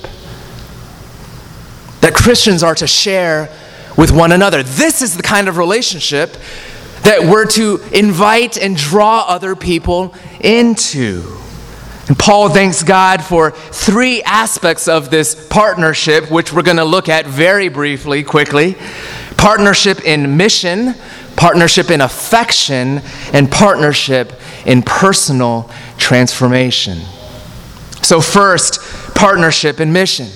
that 2.02 2.14
Christians 2.14 2.64
are 2.64 2.76
to 2.76 2.88
share 2.88 3.50
with 3.98 4.12
one 4.12 4.32
another. 4.32 4.64
This 4.64 5.02
is 5.02 5.18
the 5.18 5.24
kind 5.24 5.48
of 5.48 5.58
relationship 5.58 6.38
that 7.04 7.22
we're 7.24 7.46
to 7.48 7.82
invite 7.94 8.58
and 8.58 8.76
draw 8.76 9.26
other 9.28 9.56
people 9.56 10.14
into. 10.40 11.38
And 12.10 12.18
Paul 12.18 12.50
thanks 12.50 12.82
God 12.82 13.24
for 13.24 13.52
three 13.52 14.24
aspects 14.24 14.88
of 14.88 15.12
this 15.12 15.36
partnership, 15.48 16.32
which 16.32 16.52
we're 16.52 16.64
going 16.64 16.78
to 16.78 16.84
look 16.84 17.08
at 17.08 17.28
very 17.28 17.70
briefly, 17.70 18.24
quickly 18.24 18.76
partnership 19.38 20.04
in 20.04 20.36
mission, 20.36 20.96
partnership 21.38 21.92
in 21.92 22.02
affection, 22.02 23.02
and 23.32 23.50
partnership 23.50 24.34
in 24.66 24.82
personal 24.82 25.70
transformation. 25.98 26.98
So, 28.02 28.22
first, 28.22 28.82
partnership 29.14 29.80
in 29.80 29.94
mission. 29.94 30.30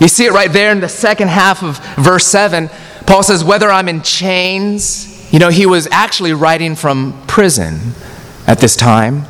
You 0.00 0.08
see 0.08 0.24
it 0.24 0.32
right 0.32 0.50
there 0.50 0.72
in 0.72 0.80
the 0.80 0.88
second 0.88 1.28
half 1.28 1.62
of 1.62 1.78
verse 1.96 2.26
7. 2.26 2.70
Paul 3.06 3.22
says, 3.22 3.44
Whether 3.44 3.70
I'm 3.70 3.88
in 3.88 4.00
chains, 4.00 5.30
you 5.30 5.38
know, 5.38 5.50
he 5.50 5.66
was 5.66 5.86
actually 5.90 6.32
writing 6.32 6.74
from 6.74 7.22
prison 7.26 7.92
at 8.46 8.60
this 8.60 8.76
time 8.76 9.26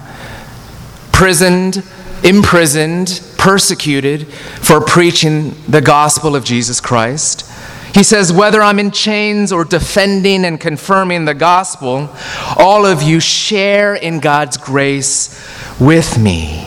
imprisoned, 1.20 1.84
imprisoned, 2.24 3.20
persecuted 3.36 4.26
for 4.32 4.80
preaching 4.80 5.54
the 5.68 5.82
gospel 5.82 6.34
of 6.34 6.44
Jesus 6.44 6.80
Christ. 6.80 7.46
He 7.94 8.02
says, 8.02 8.32
whether 8.32 8.62
I'm 8.62 8.78
in 8.78 8.90
chains 8.90 9.52
or 9.52 9.66
defending 9.66 10.46
and 10.46 10.58
confirming 10.58 11.26
the 11.26 11.34
gospel, 11.34 12.08
all 12.56 12.86
of 12.86 13.02
you 13.02 13.20
share 13.20 13.94
in 13.94 14.20
God's 14.20 14.56
grace 14.56 15.46
with 15.78 16.18
me. 16.18 16.66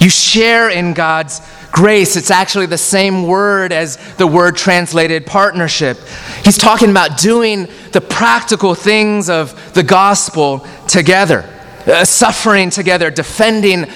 You 0.00 0.10
share 0.10 0.68
in 0.68 0.92
God's 0.92 1.40
grace. 1.70 2.16
It's 2.16 2.32
actually 2.32 2.66
the 2.66 2.76
same 2.76 3.28
word 3.28 3.70
as 3.70 3.96
the 4.16 4.26
word 4.26 4.56
translated 4.56 5.24
partnership. 5.24 5.98
He's 6.44 6.58
talking 6.58 6.90
about 6.90 7.16
doing 7.16 7.68
the 7.92 8.00
practical 8.00 8.74
things 8.74 9.30
of 9.30 9.72
the 9.74 9.84
gospel 9.84 10.66
together 10.88 11.48
uh, 11.86 12.04
suffering 12.04 12.70
together, 12.70 13.10
defending 13.10 13.86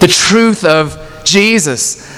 the 0.00 0.08
truth 0.08 0.64
of 0.64 1.22
Jesus. 1.24 2.16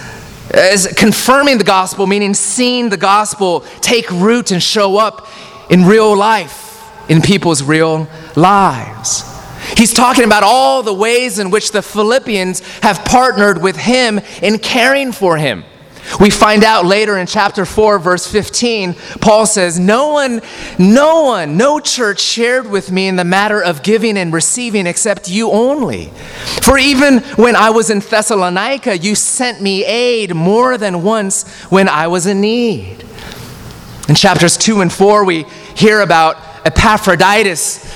As 0.53 0.93
confirming 0.97 1.59
the 1.59 1.65
gospel, 1.65 2.07
meaning 2.07 2.35
seeing 2.35 2.89
the 2.89 2.97
gospel 2.97 3.61
take 3.81 4.11
root 4.11 4.51
and 4.51 4.63
show 4.63 4.99
up 4.99 5.29
in 5.71 5.85
real 5.85 6.17
life, 6.17 6.83
in 7.09 7.23
people's 7.23 7.63
real 7.63 8.09
lives. 8.37 9.25
He's 9.77 9.95
talking 9.95 10.25
about 10.25 10.43
all 10.43 10.83
the 10.83 10.95
ways 10.95 11.39
in 11.39 11.51
which 11.51 11.71
the 11.71 11.83
Philippians 11.83 12.61
have 12.81 13.05
partnered 13.05 13.63
with 13.63 13.77
him 13.77 14.21
in 14.43 14.59
caring 14.59 15.13
for 15.13 15.37
him. 15.37 15.65
We 16.21 16.31
find 16.31 16.65
out 16.65 16.85
later 16.85 17.19
in 17.19 17.27
chapter 17.27 17.65
4, 17.65 17.99
verse 17.99 18.27
15, 18.27 18.95
Paul 19.21 19.47
says, 19.47 19.79
No 19.79 20.13
one, 20.13 20.43
no 20.79 21.23
one, 21.23 21.57
no 21.57 21.81
church 21.81 22.21
shared 22.21 22.69
with 22.69 22.91
me 22.91 23.09
in 23.09 23.17
the 23.17 23.25
matter 23.25 23.63
of 23.63 23.83
giving 23.83 24.17
and 24.17 24.33
receiving 24.33 24.87
except 24.87 25.29
you 25.29 25.51
only. 25.51 26.07
For 26.63 26.79
even 26.79 27.21
when 27.37 27.57
I 27.57 27.71
was 27.71 27.91
in 27.91 28.01
Thessalonica, 28.01 28.99
you 28.99 29.15
sent 29.15 29.61
me 29.63 29.85
aid 29.85 30.35
more 30.35 30.77
than 30.77 31.03
once 31.03 31.49
when 31.71 31.89
I 31.89 32.09
was 32.09 32.27
in 32.27 32.41
need. 32.41 33.05
In 34.09 34.15
chapters 34.15 34.57
2 34.57 34.81
and 34.81 34.93
4, 34.93 35.25
we 35.25 35.45
hear 35.77 36.01
about 36.01 36.37
Epaphroditus 36.67 37.87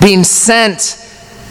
being 0.00 0.24
sent 0.24 1.05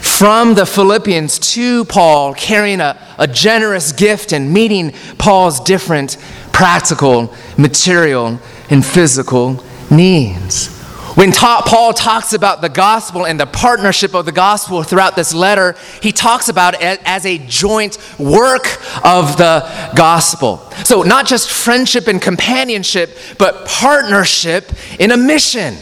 from 0.06 0.54
the 0.54 0.64
Philippians 0.64 1.38
to 1.38 1.84
Paul, 1.84 2.32
carrying 2.34 2.80
a, 2.80 2.98
a 3.18 3.26
generous 3.26 3.92
gift 3.92 4.32
and 4.32 4.52
meeting 4.52 4.92
Paul's 5.18 5.60
different 5.60 6.16
practical, 6.52 7.34
material, 7.58 8.40
and 8.70 8.84
physical 8.84 9.62
needs. 9.90 10.74
When 11.16 11.32
ta- 11.32 11.62
Paul 11.66 11.94
talks 11.94 12.34
about 12.34 12.60
the 12.60 12.68
gospel 12.68 13.26
and 13.26 13.40
the 13.40 13.46
partnership 13.46 14.14
of 14.14 14.26
the 14.26 14.32
gospel 14.32 14.82
throughout 14.82 15.16
this 15.16 15.32
letter, 15.32 15.74
he 16.02 16.12
talks 16.12 16.48
about 16.50 16.82
it 16.82 17.00
as 17.04 17.24
a 17.24 17.38
joint 17.38 17.96
work 18.18 18.66
of 19.02 19.38
the 19.38 19.92
gospel. 19.96 20.58
So, 20.84 21.02
not 21.02 21.26
just 21.26 21.50
friendship 21.50 22.06
and 22.06 22.20
companionship, 22.20 23.16
but 23.38 23.66
partnership 23.66 24.70
in 24.98 25.10
a 25.10 25.16
mission 25.16 25.76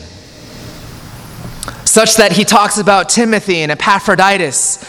such 1.95 2.17
that 2.17 2.33
he 2.33 2.43
talks 2.43 2.77
about 2.77 3.09
Timothy 3.09 3.59
and 3.59 3.71
Epaphroditus 3.71 4.85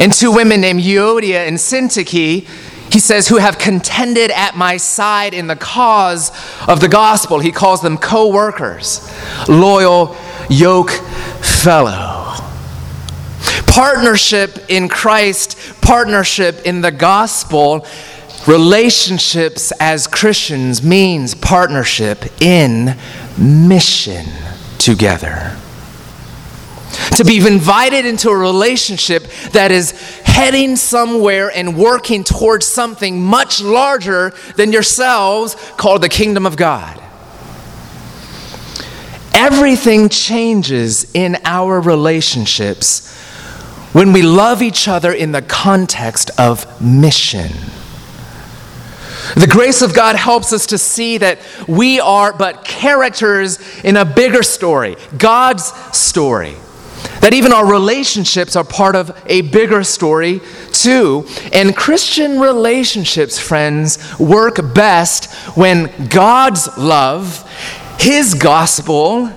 and 0.00 0.10
two 0.10 0.32
women 0.32 0.62
named 0.62 0.80
Euodia 0.80 1.46
and 1.46 1.58
Syntyche. 1.58 2.48
he 2.90 2.98
says, 2.98 3.28
who 3.28 3.36
have 3.36 3.58
contended 3.58 4.30
at 4.30 4.56
my 4.56 4.78
side 4.78 5.34
in 5.34 5.48
the 5.48 5.56
cause 5.56 6.32
of 6.66 6.80
the 6.80 6.88
gospel. 6.88 7.40
He 7.40 7.52
calls 7.52 7.82
them 7.82 7.98
co 7.98 8.32
workers, 8.32 9.06
loyal 9.50 10.16
yoke 10.48 10.92
fellow. 11.42 12.32
Partnership 13.66 14.58
in 14.70 14.88
Christ, 14.88 15.58
partnership 15.82 16.62
in 16.64 16.80
the 16.80 16.90
gospel, 16.90 17.86
relationships 18.46 19.74
as 19.78 20.06
Christians 20.06 20.82
means 20.82 21.34
partnership 21.34 22.24
in 22.40 22.96
mission 23.36 24.24
together. 24.78 25.54
To 27.16 27.24
be 27.24 27.38
invited 27.46 28.06
into 28.06 28.30
a 28.30 28.36
relationship 28.36 29.24
that 29.52 29.70
is 29.70 29.92
heading 30.22 30.76
somewhere 30.76 31.50
and 31.54 31.76
working 31.76 32.24
towards 32.24 32.66
something 32.66 33.22
much 33.22 33.60
larger 33.60 34.32
than 34.56 34.72
yourselves 34.72 35.54
called 35.76 36.02
the 36.02 36.08
kingdom 36.08 36.46
of 36.46 36.56
God. 36.56 37.02
Everything 39.32 40.08
changes 40.08 41.10
in 41.14 41.36
our 41.44 41.80
relationships 41.80 43.14
when 43.92 44.12
we 44.12 44.22
love 44.22 44.62
each 44.62 44.88
other 44.88 45.12
in 45.12 45.32
the 45.32 45.42
context 45.42 46.30
of 46.38 46.80
mission. 46.80 47.50
The 49.34 49.46
grace 49.46 49.82
of 49.82 49.94
God 49.94 50.16
helps 50.16 50.52
us 50.52 50.66
to 50.66 50.78
see 50.78 51.18
that 51.18 51.38
we 51.66 52.00
are 52.00 52.32
but 52.32 52.64
characters 52.64 53.58
in 53.82 53.96
a 53.96 54.04
bigger 54.04 54.42
story, 54.42 54.96
God's 55.18 55.72
story. 55.96 56.56
That 57.26 57.34
even 57.34 57.52
our 57.52 57.66
relationships 57.66 58.54
are 58.54 58.62
part 58.62 58.94
of 58.94 59.10
a 59.26 59.40
bigger 59.40 59.82
story, 59.82 60.40
too. 60.70 61.26
And 61.52 61.74
Christian 61.74 62.38
relationships, 62.38 63.36
friends, 63.36 63.98
work 64.20 64.72
best 64.72 65.34
when 65.56 65.90
God's 66.06 66.68
love 66.78 67.42
his 67.98 68.34
gospel 68.34 69.28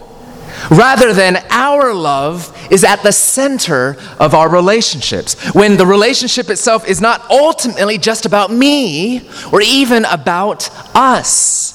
rather 0.69 1.13
than 1.13 1.43
our 1.49 1.91
love 1.91 2.55
is 2.69 2.83
at 2.83 3.01
the 3.01 3.11
center 3.11 3.97
of 4.19 4.35
our 4.35 4.51
relationships. 4.51 5.33
When 5.55 5.75
the 5.75 5.87
relationship 5.87 6.51
itself 6.51 6.87
is 6.87 7.01
not 7.01 7.27
ultimately 7.31 7.97
just 7.97 8.27
about 8.27 8.51
me 8.51 9.27
or 9.51 9.61
even 9.61 10.05
about 10.05 10.69
us. 10.95 11.73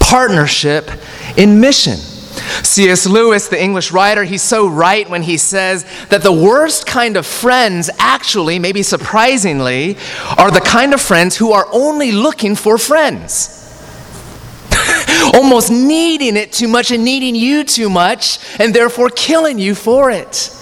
Partnership 0.00 0.90
in 1.36 1.60
mission. 1.60 2.09
C.S. 2.62 3.06
Lewis, 3.06 3.48
the 3.48 3.60
English 3.60 3.92
writer, 3.92 4.24
he's 4.24 4.42
so 4.42 4.68
right 4.68 5.08
when 5.08 5.22
he 5.22 5.36
says 5.36 5.84
that 6.08 6.22
the 6.22 6.32
worst 6.32 6.86
kind 6.86 7.16
of 7.16 7.26
friends, 7.26 7.90
actually, 7.98 8.58
maybe 8.58 8.82
surprisingly, 8.82 9.96
are 10.38 10.50
the 10.50 10.60
kind 10.60 10.94
of 10.94 11.00
friends 11.00 11.36
who 11.36 11.52
are 11.52 11.66
only 11.72 12.12
looking 12.12 12.54
for 12.54 12.78
friends. 12.78 13.56
almost 15.34 15.70
needing 15.70 16.36
it 16.36 16.52
too 16.52 16.68
much 16.68 16.90
and 16.90 17.04
needing 17.04 17.34
you 17.34 17.64
too 17.64 17.88
much, 17.90 18.38
and 18.58 18.74
therefore 18.74 19.10
killing 19.10 19.58
you 19.58 19.74
for 19.74 20.10
it. 20.10 20.56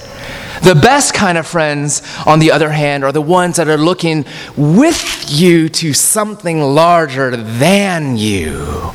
The 0.62 0.74
best 0.74 1.14
kind 1.14 1.38
of 1.38 1.46
friends, 1.46 2.02
on 2.26 2.40
the 2.40 2.50
other 2.50 2.70
hand, 2.70 3.04
are 3.04 3.12
the 3.12 3.22
ones 3.22 3.56
that 3.56 3.68
are 3.68 3.76
looking 3.76 4.24
with 4.56 5.26
you 5.28 5.68
to 5.68 5.92
something 5.92 6.60
larger 6.60 7.36
than 7.36 8.16
you. 8.16 8.92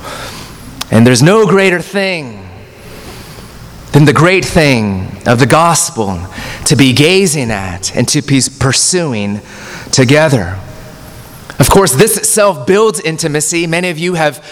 And 0.91 1.07
there's 1.07 1.23
no 1.23 1.47
greater 1.47 1.81
thing 1.81 2.42
than 3.93 4.05
the 4.05 4.13
great 4.13 4.43
thing 4.43 5.07
of 5.27 5.39
the 5.39 5.45
gospel 5.45 6.19
to 6.65 6.75
be 6.75 6.93
gazing 6.93 7.51
at 7.51 7.95
and 7.95 8.07
to 8.09 8.21
be 8.23 8.41
pursuing 8.59 9.39
together. 9.91 10.59
Of 11.59 11.69
course, 11.69 11.93
this 11.93 12.17
itself 12.17 12.65
builds 12.65 12.99
intimacy. 12.99 13.67
Many 13.67 13.89
of 13.89 13.99
you 13.99 14.15
have 14.15 14.43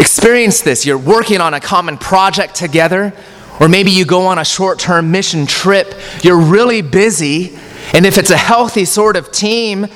experienced 0.00 0.64
this. 0.64 0.84
You're 0.84 0.98
working 0.98 1.40
on 1.40 1.54
a 1.54 1.60
common 1.60 1.96
project 1.96 2.56
together, 2.56 3.14
or 3.60 3.68
maybe 3.68 3.92
you 3.92 4.04
go 4.04 4.26
on 4.26 4.38
a 4.38 4.44
short 4.44 4.80
term 4.80 5.12
mission 5.12 5.46
trip. 5.46 5.94
You're 6.22 6.40
really 6.40 6.82
busy, 6.82 7.56
and 7.94 8.04
if 8.04 8.18
it's 8.18 8.30
a 8.30 8.36
healthy 8.36 8.84
sort 8.84 9.16
of 9.16 9.30
team, 9.30 9.86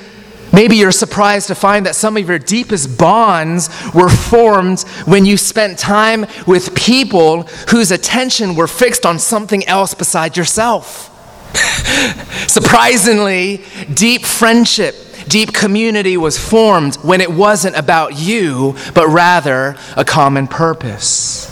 Maybe 0.52 0.76
you're 0.76 0.92
surprised 0.92 1.48
to 1.48 1.54
find 1.54 1.86
that 1.86 1.94
some 1.94 2.16
of 2.16 2.28
your 2.28 2.38
deepest 2.38 2.98
bonds 2.98 3.68
were 3.94 4.08
formed 4.08 4.80
when 5.06 5.24
you 5.24 5.36
spent 5.36 5.78
time 5.78 6.26
with 6.46 6.74
people 6.74 7.42
whose 7.70 7.90
attention 7.90 8.56
were 8.56 8.66
fixed 8.66 9.06
on 9.06 9.18
something 9.18 9.64
else 9.66 9.94
besides 9.94 10.36
yourself. 10.36 11.06
Surprisingly, 12.48 13.64
deep 13.92 14.24
friendship 14.24 14.94
deep 15.28 15.52
community 15.52 16.16
was 16.16 16.36
formed 16.36 16.96
when 16.96 17.20
it 17.20 17.30
wasn't 17.30 17.76
about 17.76 18.18
you, 18.18 18.74
but 18.94 19.06
rather 19.08 19.76
a 19.96 20.04
common 20.04 20.46
purpose. 20.48 21.46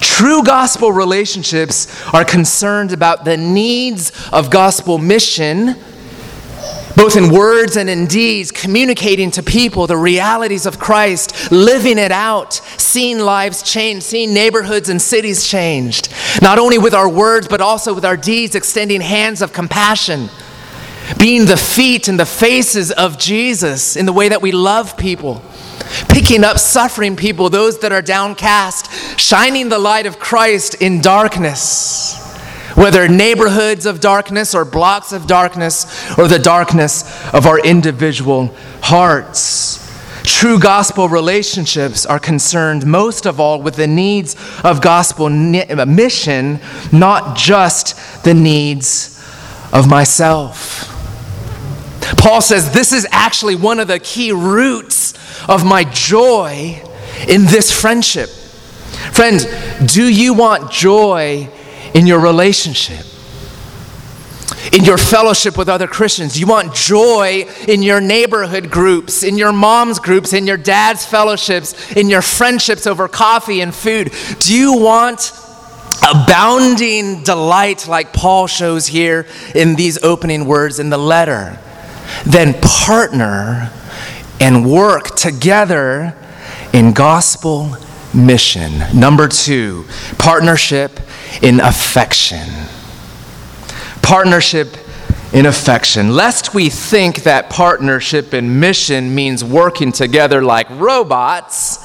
True 0.00 0.44
gospel 0.44 0.92
relationships 0.92 1.88
are 2.12 2.24
concerned 2.24 2.92
about 2.92 3.24
the 3.24 3.36
needs 3.36 4.12
of 4.32 4.50
gospel 4.50 4.98
mission, 4.98 5.76
both 6.98 7.16
in 7.16 7.30
words 7.30 7.76
and 7.76 7.88
in 7.88 8.06
deeds, 8.06 8.50
communicating 8.50 9.30
to 9.30 9.40
people 9.40 9.86
the 9.86 9.96
realities 9.96 10.66
of 10.66 10.80
Christ, 10.80 11.52
living 11.52 11.96
it 11.96 12.10
out, 12.10 12.54
seeing 12.76 13.20
lives 13.20 13.62
change, 13.62 14.02
seeing 14.02 14.34
neighborhoods 14.34 14.88
and 14.88 15.00
cities 15.00 15.46
changed, 15.46 16.12
not 16.42 16.58
only 16.58 16.76
with 16.76 16.94
our 16.94 17.08
words, 17.08 17.46
but 17.46 17.60
also 17.60 17.94
with 17.94 18.04
our 18.04 18.16
deeds, 18.16 18.56
extending 18.56 19.00
hands 19.00 19.42
of 19.42 19.52
compassion 19.52 20.28
being 21.18 21.46
the 21.46 21.56
feet 21.56 22.08
and 22.08 22.20
the 22.20 22.26
faces 22.26 22.90
of 22.92 23.18
Jesus 23.18 23.96
in 23.96 24.04
the 24.04 24.12
way 24.12 24.28
that 24.28 24.42
we 24.42 24.52
love 24.52 24.96
people, 24.96 25.42
picking 26.08 26.44
up 26.44 26.58
suffering 26.58 27.16
people, 27.16 27.48
those 27.48 27.78
that 27.78 27.92
are 27.92 28.02
downcast, 28.02 28.90
shining 29.18 29.68
the 29.68 29.78
light 29.78 30.06
of 30.06 30.18
Christ 30.18 30.74
in 30.82 31.00
darkness, 31.00 32.27
whether 32.74 33.08
neighborhoods 33.08 33.86
of 33.86 34.00
darkness 34.00 34.54
or 34.54 34.64
blocks 34.64 35.12
of 35.12 35.26
darkness 35.26 35.86
or 36.18 36.28
the 36.28 36.38
darkness 36.38 37.04
of 37.32 37.46
our 37.46 37.58
individual 37.58 38.54
hearts. 38.82 39.86
True 40.24 40.58
gospel 40.58 41.08
relationships 41.08 42.04
are 42.04 42.18
concerned 42.18 42.86
most 42.86 43.26
of 43.26 43.40
all 43.40 43.62
with 43.62 43.76
the 43.76 43.86
needs 43.86 44.36
of 44.62 44.82
gospel 44.82 45.30
mission, 45.30 46.60
not 46.92 47.36
just 47.36 48.24
the 48.24 48.34
needs 48.34 49.18
of 49.72 49.88
myself. 49.88 50.94
Paul 52.18 52.40
says, 52.40 52.72
This 52.72 52.92
is 52.92 53.06
actually 53.10 53.56
one 53.56 53.80
of 53.80 53.88
the 53.88 53.98
key 53.98 54.32
roots 54.32 55.14
of 55.48 55.64
my 55.64 55.84
joy 55.84 56.82
in 57.26 57.44
this 57.46 57.72
friendship. 57.72 58.28
Friends, 59.12 59.46
do 59.92 60.06
you 60.06 60.34
want 60.34 60.70
joy 60.70 61.48
in 61.94 62.06
your 62.06 62.20
relationship? 62.20 63.04
In 64.72 64.84
your 64.84 64.98
fellowship 64.98 65.56
with 65.56 65.68
other 65.68 65.86
Christians? 65.86 66.38
You 66.38 66.46
want 66.46 66.74
joy 66.74 67.46
in 67.66 67.82
your 67.82 68.00
neighborhood 68.00 68.70
groups, 68.70 69.22
in 69.22 69.36
your 69.38 69.52
mom's 69.52 69.98
groups, 69.98 70.32
in 70.32 70.46
your 70.46 70.56
dad's 70.56 71.04
fellowships, 71.04 71.92
in 71.92 72.08
your 72.08 72.22
friendships 72.22 72.86
over 72.86 73.08
coffee 73.08 73.60
and 73.60 73.74
food? 73.74 74.12
Do 74.40 74.54
you 74.54 74.78
want 74.78 75.32
abounding 76.08 77.22
delight 77.24 77.88
like 77.88 78.12
Paul 78.12 78.46
shows 78.46 78.86
here 78.86 79.26
in 79.54 79.74
these 79.74 80.02
opening 80.02 80.46
words 80.46 80.78
in 80.78 80.90
the 80.90 80.98
letter? 80.98 81.58
then 82.24 82.54
partner 82.60 83.70
and 84.40 84.70
work 84.70 85.14
together 85.16 86.14
in 86.72 86.92
gospel 86.92 87.76
mission. 88.14 88.82
Number 88.98 89.28
two, 89.28 89.84
partnership 90.18 91.00
in 91.42 91.60
affection. 91.60 92.48
Partnership 94.02 94.76
in 95.32 95.46
affection. 95.46 96.14
Lest 96.14 96.54
we 96.54 96.70
think 96.70 97.22
that 97.24 97.50
partnership 97.50 98.32
in 98.32 98.60
mission 98.60 99.14
means 99.14 99.44
working 99.44 99.92
together 99.92 100.42
like 100.42 100.68
robots. 100.70 101.78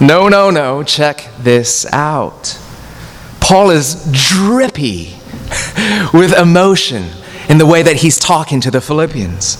No, 0.00 0.28
no, 0.28 0.50
no. 0.50 0.82
Check 0.82 1.28
this 1.38 1.86
out. 1.92 2.58
Paul 3.40 3.70
is 3.70 4.06
drippy 4.12 5.14
with 6.12 6.36
emotion 6.38 7.08
in 7.48 7.58
the 7.58 7.66
way 7.66 7.82
that 7.82 7.96
he's 7.96 8.18
talking 8.18 8.60
to 8.60 8.70
the 8.70 8.80
Philippians. 8.80 9.56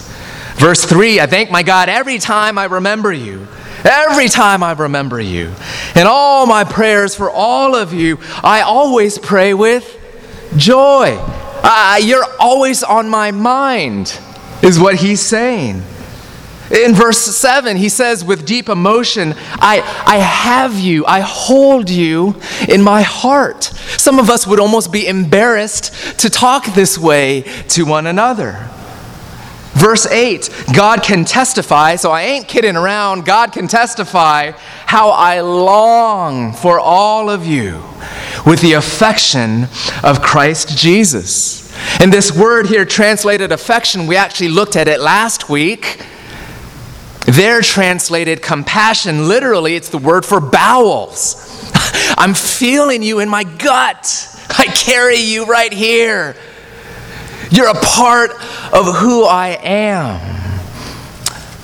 Verse 0.57 0.85
3 0.85 1.21
I 1.21 1.27
thank 1.27 1.51
my 1.51 1.63
God 1.63 1.89
every 1.89 2.19
time 2.19 2.59
I 2.59 2.65
remember 2.67 3.13
you. 3.13 3.49
Every 3.85 4.29
time 4.29 4.63
I 4.63 4.73
remember 4.73 5.21
you. 5.21 5.53
In 5.97 6.07
all 6.07 6.47
my 6.47 6.65
prayers 6.65 7.15
for 7.15 7.31
all 7.31 7.75
of 7.75 7.93
you, 7.93 8.19
I 8.43 8.63
always 8.63 9.19
pray 9.19 9.55
with 9.55 9.99
joy. 10.57 11.17
Uh, 11.63 11.99
you're 12.03 12.27
always 12.39 12.83
on 12.83 13.09
my 13.09 13.31
mind, 13.31 14.19
is 14.63 14.79
what 14.79 14.97
he's 14.97 15.21
saying. 15.21 15.83
In 16.71 16.95
verse 16.95 17.19
7, 17.19 17.77
he 17.77 17.89
says 17.89 18.25
with 18.25 18.47
deep 18.47 18.69
emotion, 18.69 19.35
I, 19.37 19.81
I 20.07 20.19
have 20.19 20.79
you, 20.79 21.05
I 21.05 21.21
hold 21.21 21.91
you 21.91 22.37
in 22.69 22.81
my 22.83 23.03
heart. 23.03 23.65
Some 23.65 24.21
of 24.21 24.31
us 24.31 24.47
would 24.47 24.61
almost 24.61 24.93
be 24.93 25.07
embarrassed 25.07 26.21
to 26.21 26.31
talk 26.31 26.67
this 26.67 26.97
way 26.97 27.43
to 27.69 27.85
one 27.85 28.07
another. 28.07 28.71
Verse 29.73 30.07
8 30.07 30.51
God 30.75 31.03
can 31.03 31.25
testify, 31.25 31.97
so 31.97 32.11
I 32.11 32.23
ain't 32.23 32.49
kidding 32.49 32.77
around. 32.77 33.25
God 33.25 33.53
can 33.53 33.69
testify 33.69 34.53
how 34.87 35.11
I 35.11 35.41
long 35.41 36.53
for 36.53 36.81
all 36.81 37.31
of 37.31 37.47
you 37.47 37.83
with 38.47 38.61
the 38.61 38.75
affection 38.75 39.65
of 40.03 40.23
Christ 40.23 40.77
Jesus. 40.77 41.61
And 42.01 42.13
this 42.13 42.37
word 42.37 42.67
here, 42.67 42.85
translated 42.85 43.53
affection, 43.53 44.07
we 44.07 44.17
actually 44.17 44.49
looked 44.49 44.77
at 44.77 44.89
it 44.89 45.01
last 45.01 45.49
week. 45.49 46.05
They're 47.27 47.63
translated 47.63 48.43
compassion. 48.43 49.29
Literally, 49.29 49.77
it's 49.77 49.89
the 49.89 49.99
word 49.99 50.27
for 50.27 50.41
bowels. 50.41 51.47
I'm 52.19 52.35
feeling 52.35 53.03
you 53.03 53.21
in 53.21 53.29
my 53.29 53.45
gut. 53.45 54.27
I 54.59 54.67
carry 54.67 55.19
you 55.19 55.47
right 55.47 55.73
here. 55.73 56.35
You're 57.51 57.69
a 57.69 57.75
part 57.75 58.31
of 58.73 58.97
who 58.97 59.25
I 59.25 59.59
am. 59.63 60.41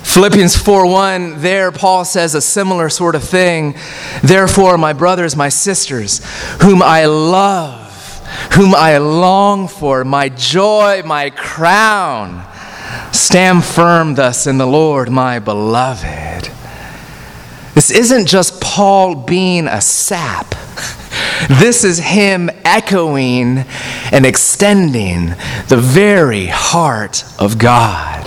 Philippians 0.02 0.56
4:1 0.56 1.42
there 1.42 1.70
Paul 1.70 2.04
says 2.04 2.34
a 2.34 2.40
similar 2.40 2.88
sort 2.88 3.14
of 3.14 3.22
thing. 3.22 3.76
Therefore 4.22 4.78
my 4.78 4.92
brothers, 4.92 5.36
my 5.36 5.48
sisters, 5.48 6.22
whom 6.62 6.82
I 6.82 7.04
love, 7.04 8.20
whom 8.54 8.74
I 8.74 8.98
long 8.98 9.68
for, 9.68 10.04
my 10.04 10.28
joy, 10.30 11.02
my 11.04 11.30
crown, 11.30 12.44
stand 13.12 13.64
firm 13.64 14.14
thus 14.14 14.46
in 14.46 14.58
the 14.58 14.66
Lord, 14.66 15.10
my 15.10 15.38
beloved. 15.38 16.50
This 17.74 17.90
isn't 17.90 18.26
just 18.26 18.60
Paul 18.60 19.14
being 19.14 19.68
a 19.68 19.80
sap. 19.80 20.54
This 21.48 21.84
is 21.84 21.98
him 21.98 22.50
echoing 22.64 23.66
and 24.12 24.26
extending 24.26 25.34
the 25.68 25.78
very 25.78 26.46
heart 26.46 27.24
of 27.38 27.58
God. 27.58 28.26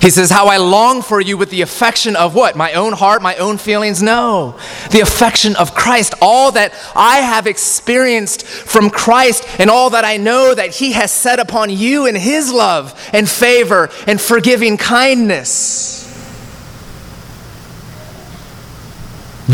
He 0.00 0.08
says, 0.08 0.30
How 0.30 0.46
I 0.46 0.56
long 0.56 1.02
for 1.02 1.20
you 1.20 1.36
with 1.36 1.50
the 1.50 1.60
affection 1.60 2.16
of 2.16 2.34
what? 2.34 2.56
My 2.56 2.72
own 2.72 2.94
heart, 2.94 3.20
my 3.20 3.36
own 3.36 3.58
feelings? 3.58 4.02
No. 4.02 4.58
The 4.90 5.00
affection 5.00 5.56
of 5.56 5.74
Christ. 5.74 6.14
All 6.22 6.52
that 6.52 6.72
I 6.96 7.18
have 7.18 7.46
experienced 7.46 8.46
from 8.46 8.88
Christ 8.88 9.46
and 9.60 9.68
all 9.68 9.90
that 9.90 10.04
I 10.04 10.16
know 10.16 10.54
that 10.54 10.74
He 10.74 10.92
has 10.92 11.12
set 11.12 11.38
upon 11.38 11.68
you 11.68 12.06
in 12.06 12.14
His 12.14 12.50
love 12.50 12.98
and 13.12 13.28
favor 13.28 13.90
and 14.06 14.18
forgiving 14.18 14.78
kindness. 14.78 15.99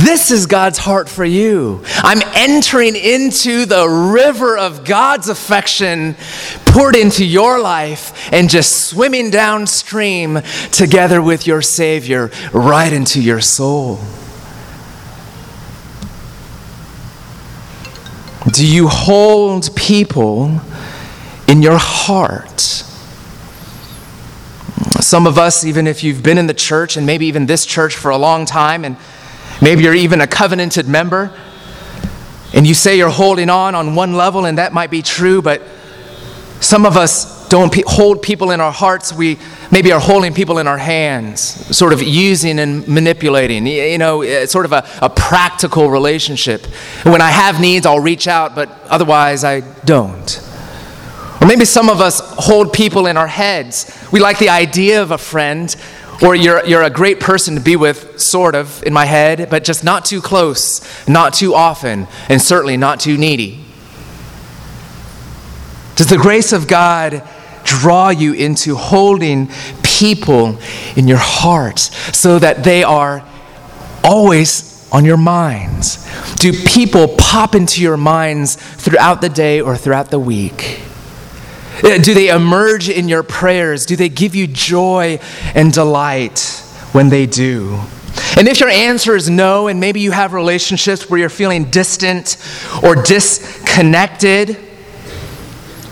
This 0.04 0.30
is 0.30 0.44
God's 0.44 0.76
heart 0.76 1.08
for 1.08 1.24
you. 1.24 1.82
I'm 2.02 2.20
entering 2.34 2.94
into 2.96 3.64
the 3.64 3.88
river 3.88 4.58
of 4.58 4.84
God's 4.84 5.30
affection 5.30 6.16
poured 6.66 6.94
into 6.94 7.24
your 7.24 7.58
life 7.58 8.30
and 8.30 8.50
just 8.50 8.90
swimming 8.90 9.30
downstream 9.30 10.40
together 10.70 11.22
with 11.22 11.46
your 11.46 11.62
Savior 11.62 12.30
right 12.52 12.92
into 12.92 13.22
your 13.22 13.40
soul. 13.40 13.98
Do 18.52 18.66
you 18.66 18.88
hold 18.88 19.74
people 19.74 20.60
in 21.48 21.62
your 21.62 21.78
heart? 21.78 22.60
Some 25.00 25.26
of 25.26 25.38
us, 25.38 25.64
even 25.64 25.86
if 25.86 26.04
you've 26.04 26.22
been 26.22 26.36
in 26.36 26.48
the 26.48 26.54
church 26.54 26.98
and 26.98 27.06
maybe 27.06 27.24
even 27.26 27.46
this 27.46 27.64
church 27.64 27.96
for 27.96 28.10
a 28.10 28.18
long 28.18 28.44
time 28.44 28.84
and 28.84 28.98
Maybe 29.60 29.82
you're 29.82 29.94
even 29.94 30.20
a 30.20 30.26
covenanted 30.26 30.86
member 30.86 31.32
and 32.52 32.66
you 32.66 32.74
say 32.74 32.96
you're 32.96 33.10
holding 33.10 33.50
on 33.50 33.74
on 33.74 33.94
one 33.94 34.14
level, 34.14 34.46
and 34.46 34.58
that 34.58 34.72
might 34.72 34.90
be 34.90 35.02
true, 35.02 35.42
but 35.42 35.62
some 36.60 36.86
of 36.86 36.96
us 36.96 37.48
don't 37.48 37.72
pe- 37.72 37.82
hold 37.86 38.22
people 38.22 38.50
in 38.50 38.60
our 38.60 38.72
hearts. 38.72 39.12
We 39.12 39.38
maybe 39.70 39.92
are 39.92 40.00
holding 40.00 40.32
people 40.32 40.58
in 40.58 40.66
our 40.66 40.78
hands, 40.78 41.40
sort 41.76 41.92
of 41.92 42.02
using 42.02 42.58
and 42.58 42.86
manipulating. 42.88 43.66
You 43.66 43.98
know, 43.98 44.22
it's 44.22 44.52
sort 44.52 44.64
of 44.64 44.72
a, 44.72 44.88
a 45.02 45.10
practical 45.10 45.90
relationship. 45.90 46.64
When 47.04 47.20
I 47.20 47.30
have 47.30 47.60
needs, 47.60 47.84
I'll 47.84 48.00
reach 48.00 48.26
out, 48.26 48.54
but 48.54 48.70
otherwise 48.88 49.44
I 49.44 49.60
don't. 49.84 50.42
Or 51.40 51.46
maybe 51.46 51.64
some 51.64 51.90
of 51.90 52.00
us 52.00 52.20
hold 52.22 52.72
people 52.72 53.06
in 53.06 53.16
our 53.16 53.26
heads. 53.26 53.92
We 54.10 54.20
like 54.20 54.38
the 54.38 54.48
idea 54.48 55.02
of 55.02 55.10
a 55.10 55.18
friend, 55.18 55.74
or 56.22 56.34
you're, 56.34 56.64
you're 56.66 56.82
a 56.82 56.90
great 56.90 57.20
person 57.20 57.54
to 57.54 57.60
be 57.60 57.76
with, 57.76 58.20
sort 58.20 58.54
of, 58.54 58.82
in 58.84 58.92
my 58.92 59.04
head, 59.04 59.48
but 59.50 59.64
just 59.64 59.84
not 59.84 60.04
too 60.04 60.20
close, 60.20 60.80
not 61.08 61.34
too 61.34 61.54
often, 61.54 62.06
and 62.28 62.40
certainly 62.40 62.76
not 62.76 63.00
too 63.00 63.16
needy. 63.16 63.64
Does 65.96 66.08
the 66.08 66.18
grace 66.18 66.52
of 66.52 66.68
God 66.68 67.22
draw 67.64 68.10
you 68.10 68.32
into 68.32 68.76
holding 68.76 69.50
people 69.82 70.58
in 70.94 71.08
your 71.08 71.18
heart 71.18 71.78
so 71.78 72.38
that 72.38 72.64
they 72.64 72.84
are 72.84 73.26
always 74.04 74.88
on 74.92 75.04
your 75.04 75.16
minds? 75.16 76.06
Do 76.36 76.52
people 76.52 77.08
pop 77.18 77.54
into 77.54 77.82
your 77.82 77.96
minds 77.96 78.56
throughout 78.56 79.20
the 79.20 79.28
day 79.28 79.60
or 79.60 79.76
throughout 79.76 80.10
the 80.10 80.18
week? 80.18 80.80
Uh, 81.82 81.98
do 81.98 82.14
they 82.14 82.28
emerge 82.28 82.88
in 82.88 83.08
your 83.08 83.22
prayers? 83.22 83.86
Do 83.86 83.96
they 83.96 84.08
give 84.08 84.34
you 84.34 84.46
joy 84.46 85.18
and 85.54 85.72
delight 85.72 86.62
when 86.92 87.08
they 87.08 87.26
do? 87.26 87.80
And 88.38 88.48
if 88.48 88.60
your 88.60 88.68
answer 88.68 89.14
is 89.14 89.28
no, 89.28 89.68
and 89.68 89.78
maybe 89.78 90.00
you 90.00 90.10
have 90.10 90.32
relationships 90.32 91.08
where 91.08 91.20
you're 91.20 91.28
feeling 91.28 91.70
distant 91.70 92.38
or 92.82 92.94
disconnected, 92.94 94.65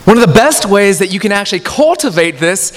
one 0.05 0.19
of 0.19 0.27
the 0.27 0.35
best 0.35 0.67
ways 0.67 0.99
that 0.99 1.13
you 1.13 1.19
can 1.19 1.33
actually 1.33 1.61
cultivate 1.61 2.37
this 2.39 2.73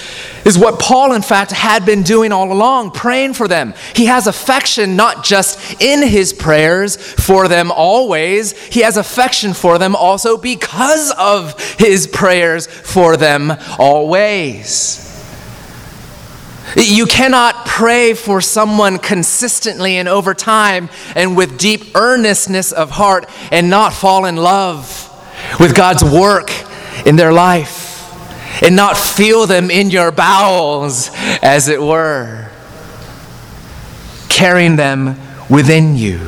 is 0.45 0.57
what 0.57 0.79
Paul, 0.79 1.11
in 1.11 1.21
fact, 1.21 1.51
had 1.51 1.85
been 1.85 2.01
doing 2.03 2.31
all 2.31 2.53
along 2.53 2.91
praying 2.91 3.33
for 3.33 3.49
them. 3.49 3.73
He 3.93 4.05
has 4.05 4.27
affection 4.27 4.95
not 4.95 5.25
just 5.25 5.81
in 5.81 6.07
his 6.07 6.31
prayers 6.31 6.95
for 6.95 7.49
them 7.49 7.69
always, 7.69 8.57
he 8.67 8.79
has 8.81 8.95
affection 8.95 9.53
for 9.53 9.77
them 9.77 9.93
also 9.93 10.37
because 10.37 11.13
of 11.17 11.59
his 11.77 12.07
prayers 12.07 12.65
for 12.65 13.17
them 13.17 13.51
always. 13.77 15.03
You 16.77 17.07
cannot 17.07 17.65
pray 17.65 18.13
for 18.13 18.39
someone 18.39 18.99
consistently 18.99 19.97
and 19.97 20.07
over 20.07 20.33
time 20.33 20.89
and 21.15 21.35
with 21.35 21.57
deep 21.57 21.95
earnestness 21.95 22.71
of 22.71 22.91
heart 22.91 23.25
and 23.51 23.69
not 23.69 23.91
fall 23.91 24.25
in 24.25 24.37
love 24.37 25.03
with 25.59 25.75
God's 25.75 26.03
work 26.03 26.66
in 27.07 27.15
their 27.15 27.31
life 27.31 27.95
and 28.61 28.75
not 28.75 28.97
feel 28.97 29.47
them 29.47 29.71
in 29.71 29.89
your 29.89 30.11
bowels, 30.11 31.09
as 31.41 31.69
it 31.69 31.81
were, 31.81 32.49
carrying 34.27 34.75
them 34.75 35.17
within 35.49 35.95
you. 35.95 36.19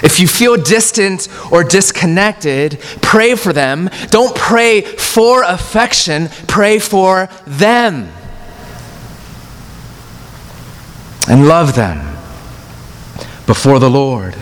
If 0.00 0.20
you 0.20 0.28
feel 0.28 0.56
distant 0.56 1.28
or 1.50 1.64
disconnected, 1.64 2.78
pray 3.02 3.34
for 3.34 3.52
them. 3.52 3.90
Don't 4.10 4.36
pray 4.36 4.82
for 4.82 5.42
affection, 5.42 6.28
pray 6.46 6.78
for 6.78 7.28
them. 7.44 8.08
And 11.28 11.48
love 11.48 11.74
them 11.74 11.98
before 13.46 13.80
the 13.80 13.90
Lord. 13.90 14.36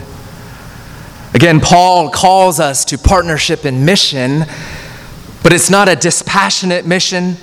Again, 1.32 1.60
Paul 1.60 2.10
calls 2.10 2.60
us 2.60 2.84
to 2.86 2.98
partnership 2.98 3.64
and 3.64 3.86
mission 3.86 4.44
but 5.46 5.52
it's 5.52 5.70
not 5.70 5.88
a 5.88 5.94
dispassionate 5.94 6.84
mission 6.86 7.34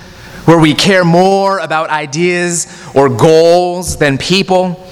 where 0.44 0.60
we 0.60 0.74
care 0.74 1.06
more 1.06 1.60
about 1.60 1.90
ideas 1.90 2.68
or 2.94 3.08
goals 3.08 3.96
than 3.96 4.18
people. 4.18 4.86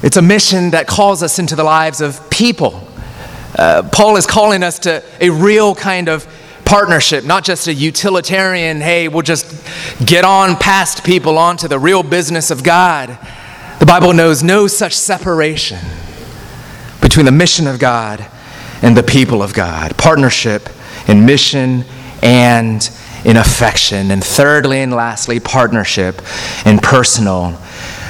It's 0.00 0.16
a 0.16 0.22
mission 0.22 0.70
that 0.70 0.86
calls 0.86 1.24
us 1.24 1.40
into 1.40 1.56
the 1.56 1.64
lives 1.64 2.00
of 2.00 2.30
people. 2.30 2.86
Uh, 3.58 3.82
Paul 3.90 4.16
is 4.16 4.28
calling 4.28 4.62
us 4.62 4.78
to 4.78 5.02
a 5.20 5.28
real 5.28 5.74
kind 5.74 6.08
of 6.08 6.24
partnership, 6.64 7.24
not 7.24 7.42
just 7.42 7.66
a 7.66 7.74
utilitarian, 7.74 8.80
hey, 8.80 9.08
we'll 9.08 9.22
just 9.22 9.66
get 10.06 10.24
on 10.24 10.54
past 10.54 11.02
people 11.02 11.36
onto 11.36 11.66
the 11.66 11.80
real 11.80 12.04
business 12.04 12.52
of 12.52 12.62
God. 12.62 13.18
The 13.80 13.86
Bible 13.86 14.12
knows 14.12 14.40
no 14.40 14.68
such 14.68 14.94
separation 14.94 15.80
between 17.00 17.26
the 17.26 17.32
mission 17.32 17.66
of 17.66 17.80
God 17.80 18.24
and 18.82 18.96
the 18.96 19.02
people 19.02 19.42
of 19.42 19.52
God. 19.52 19.98
Partnership 19.98 20.68
in 21.08 21.26
mission 21.26 21.84
and 22.22 22.90
in 23.24 23.36
affection. 23.36 24.10
And 24.10 24.22
thirdly 24.22 24.80
and 24.80 24.92
lastly, 24.92 25.40
partnership 25.40 26.22
in 26.64 26.78
personal 26.78 27.58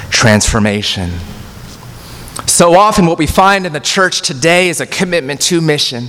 transformation. 0.09 1.11
So 2.45 2.75
often, 2.75 3.05
what 3.05 3.17
we 3.17 3.27
find 3.27 3.65
in 3.65 3.73
the 3.73 3.79
church 3.79 4.21
today 4.21 4.69
is 4.69 4.79
a 4.79 4.85
commitment 4.85 5.41
to 5.41 5.59
mission 5.61 6.07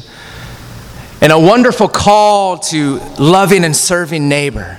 and 1.21 1.33
a 1.33 1.39
wonderful 1.39 1.89
call 1.89 2.59
to 2.59 2.99
loving 3.19 3.65
and 3.65 3.77
serving 3.77 4.29
neighbor. 4.29 4.79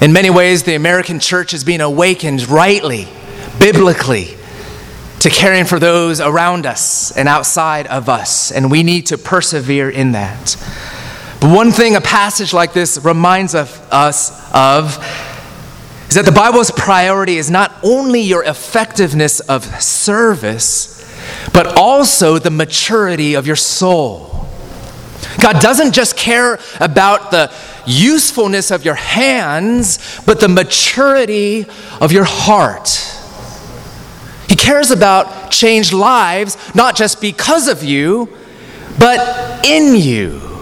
In 0.00 0.12
many 0.12 0.30
ways, 0.30 0.62
the 0.62 0.74
American 0.74 1.20
church 1.20 1.52
is 1.54 1.64
being 1.64 1.80
awakened 1.80 2.48
rightly, 2.48 3.08
biblically, 3.58 4.36
to 5.20 5.30
caring 5.30 5.64
for 5.64 5.78
those 5.78 6.20
around 6.20 6.66
us 6.66 7.10
and 7.16 7.28
outside 7.28 7.86
of 7.86 8.08
us, 8.08 8.50
and 8.50 8.70
we 8.70 8.82
need 8.82 9.06
to 9.06 9.18
persevere 9.18 9.90
in 9.90 10.12
that. 10.12 10.56
But 11.46 11.54
one 11.54 11.70
thing 11.70 11.94
a 11.94 12.00
passage 12.00 12.52
like 12.52 12.72
this 12.72 12.98
reminds 13.04 13.54
of, 13.54 13.70
us 13.92 14.52
of 14.52 14.96
is 16.08 16.16
that 16.16 16.24
the 16.24 16.32
Bible's 16.32 16.72
priority 16.72 17.36
is 17.36 17.52
not 17.52 17.72
only 17.84 18.20
your 18.20 18.42
effectiveness 18.42 19.38
of 19.38 19.64
service, 19.80 21.08
but 21.52 21.78
also 21.78 22.40
the 22.40 22.50
maturity 22.50 23.34
of 23.34 23.46
your 23.46 23.54
soul. 23.54 24.48
God 25.40 25.60
doesn't 25.60 25.92
just 25.92 26.16
care 26.16 26.58
about 26.80 27.30
the 27.30 27.54
usefulness 27.86 28.72
of 28.72 28.84
your 28.84 28.96
hands, 28.96 30.20
but 30.26 30.40
the 30.40 30.48
maturity 30.48 31.66
of 32.00 32.10
your 32.10 32.24
heart. 32.24 32.88
He 34.48 34.56
cares 34.56 34.90
about 34.90 35.52
changed 35.52 35.92
lives, 35.92 36.56
not 36.74 36.96
just 36.96 37.20
because 37.20 37.68
of 37.68 37.84
you, 37.84 38.36
but 38.98 39.64
in 39.64 39.94
you. 39.94 40.55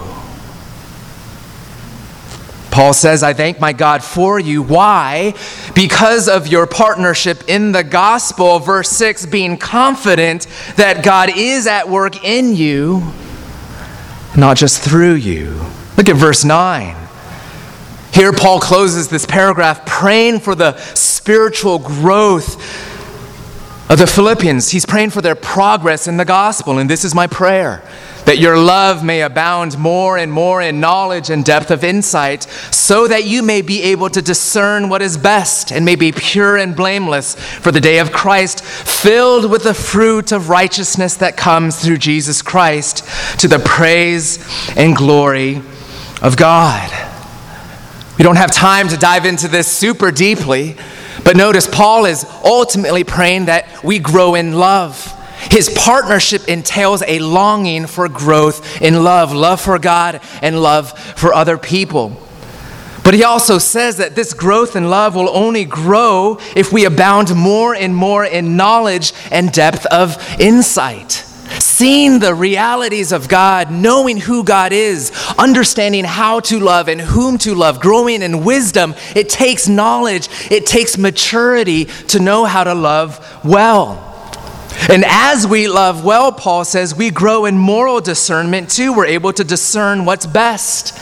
Paul 2.75 2.91
says, 2.91 3.23
I 3.23 3.31
thank 3.31 3.61
my 3.61 3.71
God 3.71 4.03
for 4.03 4.37
you. 4.37 4.61
Why? 4.61 5.33
Because 5.75 6.27
of 6.27 6.47
your 6.47 6.67
partnership 6.67 7.45
in 7.47 7.71
the 7.71 7.85
gospel. 7.85 8.59
Verse 8.59 8.89
6 8.89 9.27
being 9.27 9.57
confident 9.57 10.45
that 10.75 11.01
God 11.01 11.29
is 11.37 11.67
at 11.67 11.87
work 11.87 12.21
in 12.25 12.53
you, 12.53 13.13
not 14.35 14.57
just 14.57 14.81
through 14.81 15.13
you. 15.13 15.57
Look 15.95 16.09
at 16.09 16.17
verse 16.17 16.43
9. 16.43 16.97
Here, 18.11 18.33
Paul 18.33 18.59
closes 18.59 19.07
this 19.07 19.25
paragraph 19.25 19.85
praying 19.85 20.41
for 20.41 20.53
the 20.53 20.75
spiritual 20.95 21.79
growth 21.79 22.55
of 23.89 23.99
the 23.99 24.05
Philippians. 24.05 24.71
He's 24.71 24.85
praying 24.85 25.11
for 25.11 25.21
their 25.21 25.35
progress 25.35 26.09
in 26.09 26.17
the 26.17 26.25
gospel, 26.25 26.77
and 26.79 26.89
this 26.89 27.05
is 27.05 27.15
my 27.15 27.27
prayer 27.27 27.89
that 28.25 28.39
your 28.39 28.57
love 28.57 29.03
may 29.03 29.21
abound 29.21 29.77
more 29.77 30.17
and 30.17 30.31
more 30.31 30.61
in 30.61 30.79
knowledge 30.79 31.29
and 31.29 31.45
depth 31.45 31.71
of 31.71 31.83
insight, 31.83 32.43
so 32.71 33.07
that 33.07 33.25
you 33.25 33.41
may 33.41 33.61
be 33.61 33.83
able 33.83 34.09
to 34.09 34.21
discern 34.21 34.89
what 34.89 35.01
is 35.01 35.17
best 35.17 35.71
and 35.71 35.85
may 35.85 35.95
be 35.95 36.11
pure 36.11 36.57
and 36.57 36.75
blameless 36.75 37.35
for 37.35 37.71
the 37.71 37.81
day 37.81 37.99
of 37.99 38.11
Christ, 38.11 38.63
filled 38.63 39.49
with 39.49 39.63
the 39.63 39.73
fruit 39.73 40.31
of 40.31 40.49
righteousness 40.49 41.15
that 41.17 41.37
comes 41.37 41.83
through 41.83 41.97
Jesus 41.97 42.41
Christ 42.41 43.07
to 43.39 43.47
the 43.47 43.59
praise 43.59 44.39
and 44.75 44.95
glory 44.95 45.61
of 46.21 46.35
God. 46.37 46.91
We 48.17 48.23
don't 48.23 48.37
have 48.37 48.51
time 48.51 48.87
to 48.89 48.97
dive 48.97 49.25
into 49.25 49.47
this 49.47 49.67
super 49.69 50.09
deeply, 50.09 50.77
but 51.23 51.35
notice 51.35 51.67
Paul 51.67 52.05
is 52.05 52.25
ultimately 52.43 53.03
praying 53.03 53.45
that 53.45 53.83
we 53.83 53.99
grow 53.99 54.35
in 54.35 54.53
love. 54.53 55.11
His 55.51 55.69
partnership 55.69 56.47
entails 56.47 57.03
a 57.07 57.19
longing 57.19 57.87
for 57.87 58.09
growth 58.09 58.81
in 58.81 59.03
love, 59.03 59.33
love 59.33 59.61
for 59.61 59.79
God 59.79 60.21
and 60.41 60.61
love 60.61 60.97
for 60.97 61.33
other 61.33 61.57
people. 61.57 62.21
But 63.05 63.13
he 63.13 63.23
also 63.23 63.59
says 63.59 63.97
that 63.97 64.15
this 64.15 64.33
growth 64.33 64.75
in 64.75 64.89
love 64.89 65.13
will 65.13 65.29
only 65.29 65.63
grow 65.63 66.39
if 66.55 66.73
we 66.73 66.85
abound 66.85 67.35
more 67.35 67.75
and 67.75 67.95
more 67.95 68.25
in 68.25 68.57
knowledge 68.57 69.13
and 69.29 69.51
depth 69.51 69.85
of 69.85 70.17
insight. 70.39 71.11
Seeing 71.59 72.17
the 72.17 72.33
realities 72.33 73.11
of 73.11 73.27
God, 73.27 73.69
knowing 73.69 74.17
who 74.17 74.43
God 74.43 74.73
is, 74.73 75.11
understanding 75.37 76.03
how 76.03 76.39
to 76.39 76.59
love 76.59 76.87
and 76.87 76.99
whom 76.99 77.37
to 77.39 77.53
love, 77.53 77.79
growing 77.79 78.23
in 78.23 78.43
wisdom, 78.43 78.95
it 79.15 79.29
takes 79.29 79.67
knowledge, 79.67 80.27
it 80.49 80.65
takes 80.65 80.97
maturity 80.97 81.85
to 82.07 82.19
know 82.19 82.45
how 82.45 82.63
to 82.63 82.73
love 82.73 83.23
well. 83.45 84.14
And 84.89 85.03
as 85.05 85.47
we 85.47 85.67
love 85.67 86.03
well, 86.03 86.31
Paul 86.31 86.65
says, 86.65 86.95
we 86.95 87.09
grow 87.09 87.45
in 87.45 87.57
moral 87.57 88.01
discernment 88.01 88.69
too. 88.69 88.93
We're 88.93 89.07
able 89.07 89.33
to 89.33 89.43
discern 89.43 90.05
what's 90.05 90.25
best. 90.25 90.97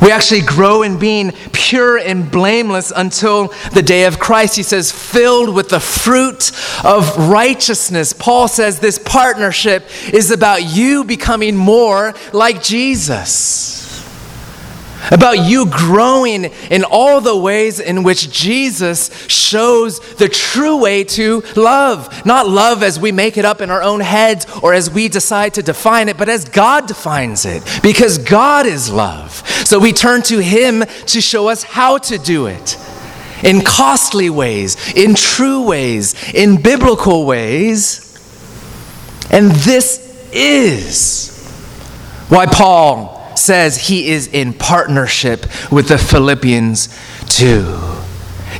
We 0.00 0.10
actually 0.10 0.40
grow 0.40 0.82
in 0.82 0.98
being 0.98 1.32
pure 1.52 1.98
and 1.98 2.30
blameless 2.30 2.90
until 2.94 3.48
the 3.74 3.82
day 3.82 4.04
of 4.04 4.18
Christ. 4.18 4.56
He 4.56 4.62
says, 4.62 4.90
filled 4.90 5.54
with 5.54 5.68
the 5.68 5.80
fruit 5.80 6.52
of 6.82 7.28
righteousness. 7.28 8.14
Paul 8.14 8.48
says 8.48 8.80
this 8.80 8.98
partnership 8.98 9.84
is 10.12 10.30
about 10.30 10.62
you 10.62 11.04
becoming 11.04 11.54
more 11.54 12.14
like 12.32 12.62
Jesus 12.62 13.79
about 15.10 15.38
you 15.38 15.66
growing 15.66 16.44
in 16.70 16.84
all 16.84 17.20
the 17.20 17.36
ways 17.36 17.80
in 17.80 18.02
which 18.02 18.30
Jesus 18.30 19.10
shows 19.28 19.98
the 20.16 20.28
true 20.28 20.76
way 20.80 21.04
to 21.04 21.42
love. 21.56 22.24
Not 22.26 22.48
love 22.48 22.82
as 22.82 22.98
we 22.98 23.12
make 23.12 23.36
it 23.36 23.44
up 23.44 23.60
in 23.60 23.70
our 23.70 23.82
own 23.82 24.00
heads 24.00 24.46
or 24.62 24.74
as 24.74 24.90
we 24.90 25.08
decide 25.08 25.54
to 25.54 25.62
define 25.62 26.08
it, 26.08 26.18
but 26.18 26.28
as 26.28 26.44
God 26.44 26.86
defines 26.86 27.44
it, 27.44 27.62
because 27.82 28.18
God 28.18 28.66
is 28.66 28.90
love. 28.90 29.46
So 29.64 29.78
we 29.78 29.92
turn 29.92 30.22
to 30.22 30.38
Him 30.38 30.84
to 31.06 31.20
show 31.20 31.48
us 31.48 31.62
how 31.62 31.98
to 31.98 32.18
do 32.18 32.46
it 32.46 32.78
in 33.42 33.62
costly 33.62 34.30
ways, 34.30 34.76
in 34.94 35.14
true 35.14 35.66
ways, 35.66 36.14
in 36.34 36.60
biblical 36.60 37.24
ways. 37.24 38.06
And 39.30 39.50
this 39.50 40.28
is 40.32 41.48
why 42.28 42.46
Paul 42.46 43.09
says 43.40 43.76
he 43.88 44.08
is 44.08 44.28
in 44.28 44.52
partnership 44.52 45.46
with 45.72 45.88
the 45.88 45.98
Philippians 45.98 46.88
too. 47.28 47.78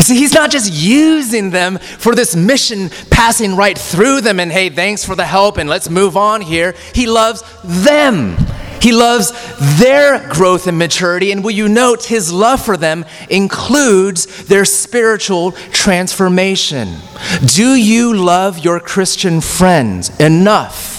See, 0.00 0.16
he's 0.16 0.32
not 0.32 0.50
just 0.50 0.72
using 0.72 1.50
them 1.50 1.78
for 1.78 2.14
this 2.14 2.34
mission 2.34 2.90
passing 3.10 3.56
right 3.56 3.76
through 3.76 4.22
them 4.22 4.40
and 4.40 4.50
hey, 4.50 4.70
thanks 4.70 5.04
for 5.04 5.14
the 5.14 5.26
help 5.26 5.58
and 5.58 5.68
let's 5.68 5.90
move 5.90 6.16
on 6.16 6.40
here. 6.40 6.74
He 6.94 7.06
loves 7.06 7.42
them. 7.64 8.36
He 8.80 8.92
loves 8.92 9.32
their 9.78 10.26
growth 10.30 10.66
and 10.66 10.78
maturity. 10.78 11.32
And 11.32 11.44
will 11.44 11.50
you 11.50 11.68
note 11.68 12.04
his 12.04 12.32
love 12.32 12.64
for 12.64 12.78
them 12.78 13.04
includes 13.28 14.44
their 14.46 14.64
spiritual 14.64 15.52
transformation? 15.52 16.96
Do 17.44 17.74
you 17.74 18.14
love 18.14 18.58
your 18.58 18.80
Christian 18.80 19.42
friends 19.42 20.18
enough 20.18 20.96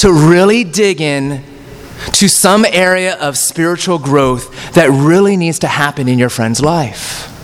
to 0.00 0.12
really 0.12 0.64
dig 0.64 1.00
in 1.00 1.42
to 2.12 2.28
some 2.28 2.64
area 2.64 3.16
of 3.16 3.36
spiritual 3.36 3.98
growth 3.98 4.72
that 4.74 4.90
really 4.90 5.36
needs 5.36 5.58
to 5.60 5.68
happen 5.68 6.08
in 6.08 6.18
your 6.18 6.28
friend's 6.28 6.60
life? 6.60 7.34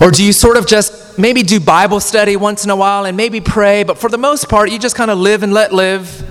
Or 0.00 0.10
do 0.10 0.24
you 0.24 0.32
sort 0.32 0.56
of 0.56 0.66
just 0.66 1.18
maybe 1.18 1.42
do 1.42 1.60
Bible 1.60 2.00
study 2.00 2.36
once 2.36 2.64
in 2.64 2.70
a 2.70 2.76
while 2.76 3.04
and 3.04 3.16
maybe 3.16 3.40
pray, 3.40 3.82
but 3.82 3.98
for 3.98 4.08
the 4.08 4.18
most 4.18 4.48
part, 4.48 4.70
you 4.70 4.78
just 4.78 4.96
kind 4.96 5.10
of 5.10 5.18
live 5.18 5.42
and 5.42 5.52
let 5.52 5.72
live? 5.72 6.26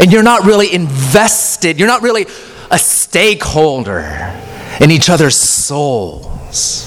And 0.00 0.12
you're 0.12 0.22
not 0.22 0.44
really 0.44 0.72
invested, 0.72 1.78
you're 1.78 1.88
not 1.88 2.02
really 2.02 2.26
a 2.70 2.78
stakeholder 2.78 4.34
in 4.80 4.90
each 4.90 5.10
other's 5.10 5.36
souls. 5.36 6.84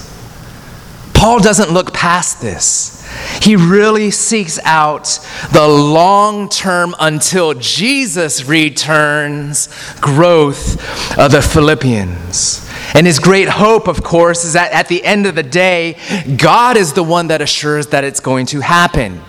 Paul 1.13 1.39
doesn't 1.39 1.71
look 1.71 1.93
past 1.93 2.41
this. 2.41 3.00
He 3.41 3.56
really 3.56 4.12
seeks 4.12 4.60
out 4.63 5.19
the 5.52 5.67
long 5.67 6.50
term 6.50 6.95
until 7.00 7.54
Jesus 7.54 8.45
returns 8.45 9.67
growth 10.00 11.17
of 11.17 11.32
the 11.32 11.41
Philippians. 11.41 12.69
And 12.93 13.08
his 13.08 13.19
great 13.19 13.47
hope, 13.47 13.88
of 13.88 14.04
course, 14.04 14.43
is 14.43 14.54
that 14.54 14.71
at 14.74 14.88
the 14.88 15.04
end 15.04 15.26
of 15.26 15.36
the 15.36 15.43
day, 15.43 15.97
God 16.38 16.78
is 16.78 16.93
the 16.93 17.04
one 17.04 17.28
that 17.28 17.41
assures 17.41 17.88
that 17.88 18.04
it's 18.04 18.19
going 18.19 18.47
to 18.47 18.60
happen. 18.60 19.21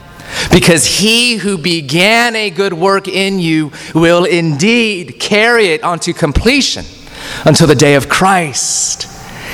Because 0.50 0.86
he 0.86 1.36
who 1.36 1.58
began 1.58 2.34
a 2.34 2.50
good 2.50 2.72
work 2.72 3.06
in 3.06 3.38
you 3.38 3.72
will 3.94 4.24
indeed 4.24 5.20
carry 5.20 5.68
it 5.68 5.82
onto 5.84 6.12
completion 6.12 6.84
until 7.44 7.66
the 7.66 7.74
day 7.74 7.94
of 7.94 8.08
Christ. 8.08 9.08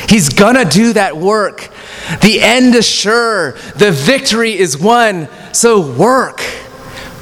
He's 0.09 0.29
gonna 0.29 0.65
do 0.65 0.93
that 0.95 1.17
work. 1.17 1.71
The 2.23 2.41
end 2.41 2.75
is 2.75 2.89
sure, 2.89 3.53
the 3.77 3.93
victory 3.93 4.57
is 4.57 4.79
won. 4.79 5.29
So 5.53 5.81
work, 5.93 6.43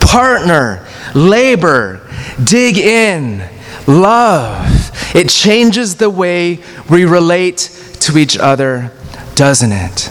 partner, 0.00 0.86
labor, 1.14 2.08
dig 2.42 2.78
in, 2.78 3.48
love. 3.86 4.92
It 5.14 5.28
changes 5.28 5.96
the 5.96 6.10
way 6.10 6.60
we 6.88 7.04
relate 7.04 7.70
to 8.00 8.18
each 8.18 8.38
other, 8.38 8.92
doesn't 9.34 9.72
it? 9.72 10.10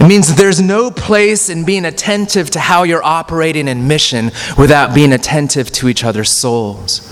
It 0.00 0.08
means 0.08 0.34
there's 0.34 0.60
no 0.60 0.90
place 0.90 1.48
in 1.48 1.64
being 1.64 1.84
attentive 1.84 2.50
to 2.50 2.60
how 2.60 2.82
you're 2.82 3.04
operating 3.04 3.68
in 3.68 3.86
mission 3.86 4.32
without 4.58 4.94
being 4.94 5.12
attentive 5.12 5.70
to 5.72 5.88
each 5.88 6.02
other's 6.02 6.30
souls. 6.30 7.08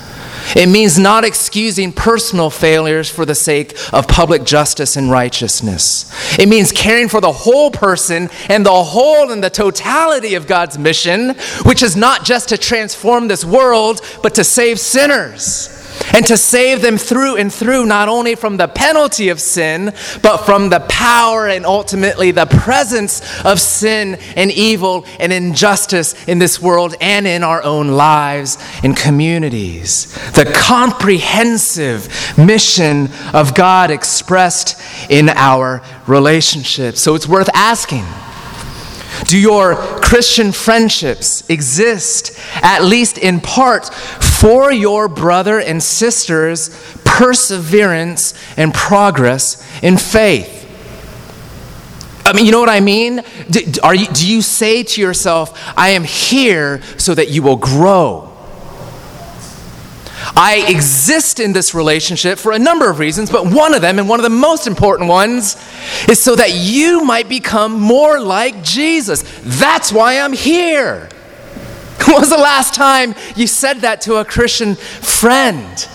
It 0.57 0.69
means 0.69 0.99
not 0.99 1.25
excusing 1.25 1.93
personal 1.93 2.51
failures 2.51 3.11
for 3.11 3.25
the 3.25 3.35
sake 3.35 3.77
of 3.93 4.09
public 4.09 4.45
justice 4.45 4.97
and 4.97 5.11
righteousness. 5.11 6.11
It 6.39 6.49
means 6.49 6.73
caring 6.73 7.09
for 7.09 7.21
the 7.21 7.33
whole 7.33 7.71
person 7.71 8.29
and 8.49 8.67
the 8.67 8.85
whole 8.85 9.31
and 9.31 9.43
the 9.43 9.51
totality 9.51 10.35
of 10.35 10.47
God's 10.47 10.79
mission, 10.79 11.37
which 11.65 11.83
is 11.83 11.97
not 11.97 12.25
just 12.25 12.49
to 12.51 12.59
transform 12.59 13.29
this 13.29 13.45
world, 13.45 14.01
but 14.23 14.35
to 14.35 14.45
save 14.45 14.81
sinners. 14.81 15.80
And 16.15 16.27
to 16.27 16.37
save 16.37 16.83
them 16.83 16.99
through 16.99 17.37
and 17.37 17.53
through, 17.53 17.87
not 17.87 18.09
only 18.09 18.35
from 18.35 18.57
the 18.57 18.69
penalty 18.69 19.29
of 19.29 19.41
sin, 19.41 19.93
but 20.23 20.39
from 20.39 20.71
the 20.71 20.81
power 20.89 21.49
and 21.49 21.65
ultimately 21.65 22.31
the 22.31 22.47
presence 22.47 23.23
of 23.45 23.61
sin 23.61 24.17
and 24.37 24.51
evil 24.51 25.05
and 25.19 25.33
injustice 25.33 26.15
in 26.27 26.39
this 26.39 26.61
world 26.61 26.95
and 27.01 27.27
in 27.27 27.43
our 27.43 27.63
own 27.63 27.89
lives 27.89 28.59
and 28.83 28.97
communities. 28.97 30.13
The 30.33 30.51
comprehensive 30.55 32.09
mission 32.39 33.09
of 33.33 33.55
God 33.55 33.91
expressed 33.91 34.81
in 35.11 35.29
our 35.29 35.83
relationships. 36.07 37.01
So 37.01 37.15
it's 37.15 37.29
worth 37.29 37.49
asking. 37.55 38.05
Do 39.25 39.39
your 39.39 39.77
Christian 39.77 40.53
friendships 40.53 41.49
exist, 41.51 42.33
at 42.63 42.85
least 42.85 43.19
in 43.19 43.41
part, 43.41 43.93
for 44.41 44.73
your 44.73 45.07
brother 45.07 45.61
and 45.61 45.83
sister's 45.83 46.71
perseverance 47.05 48.33
and 48.57 48.73
progress 48.73 49.63
in 49.83 49.99
faith? 49.99 50.57
I 52.25 52.33
mean, 52.33 52.47
you 52.47 52.53
know 52.53 52.61
what 52.61 52.71
I 52.71 52.81
mean? 52.81 53.23
Do, 53.51 53.61
are 53.83 53.95
you, 53.95 54.07
do 54.07 54.27
you 54.27 54.41
say 54.41 54.83
to 54.83 55.01
yourself, 55.01 55.61
I 55.77 55.91
am 55.91 56.05
here 56.05 56.81
so 56.97 57.15
that 57.15 57.29
you 57.29 57.43
will 57.43 57.57
grow? 57.57 58.35
I 60.35 60.65
exist 60.69 61.39
in 61.39 61.53
this 61.53 61.75
relationship 61.75 62.39
for 62.39 62.53
a 62.53 62.59
number 62.59 62.89
of 62.89 62.99
reasons, 62.99 63.31
but 63.31 63.45
one 63.45 63.75
of 63.75 63.83
them, 63.83 63.99
and 63.99 64.09
one 64.09 64.21
of 64.21 64.25
the 64.25 64.31
most 64.31 64.67
important 64.67 65.11
ones, 65.11 65.57
is 66.09 66.23
so 66.23 66.35
that 66.37 66.55
you 66.55 67.05
might 67.05 67.29
become 67.29 67.79
more 67.79 68.19
like 68.19 68.63
Jesus. 68.63 69.23
That's 69.43 69.93
why 69.93 70.19
I'm 70.19 70.33
here. 70.33 71.11
When 72.07 72.19
was 72.19 72.31
the 72.31 72.37
last 72.37 72.75
time 72.75 73.15
you 73.37 73.47
said 73.47 73.79
that 73.81 74.01
to 74.03 74.17
a 74.17 74.25
Christian 74.25 74.75
friend? 74.75 75.89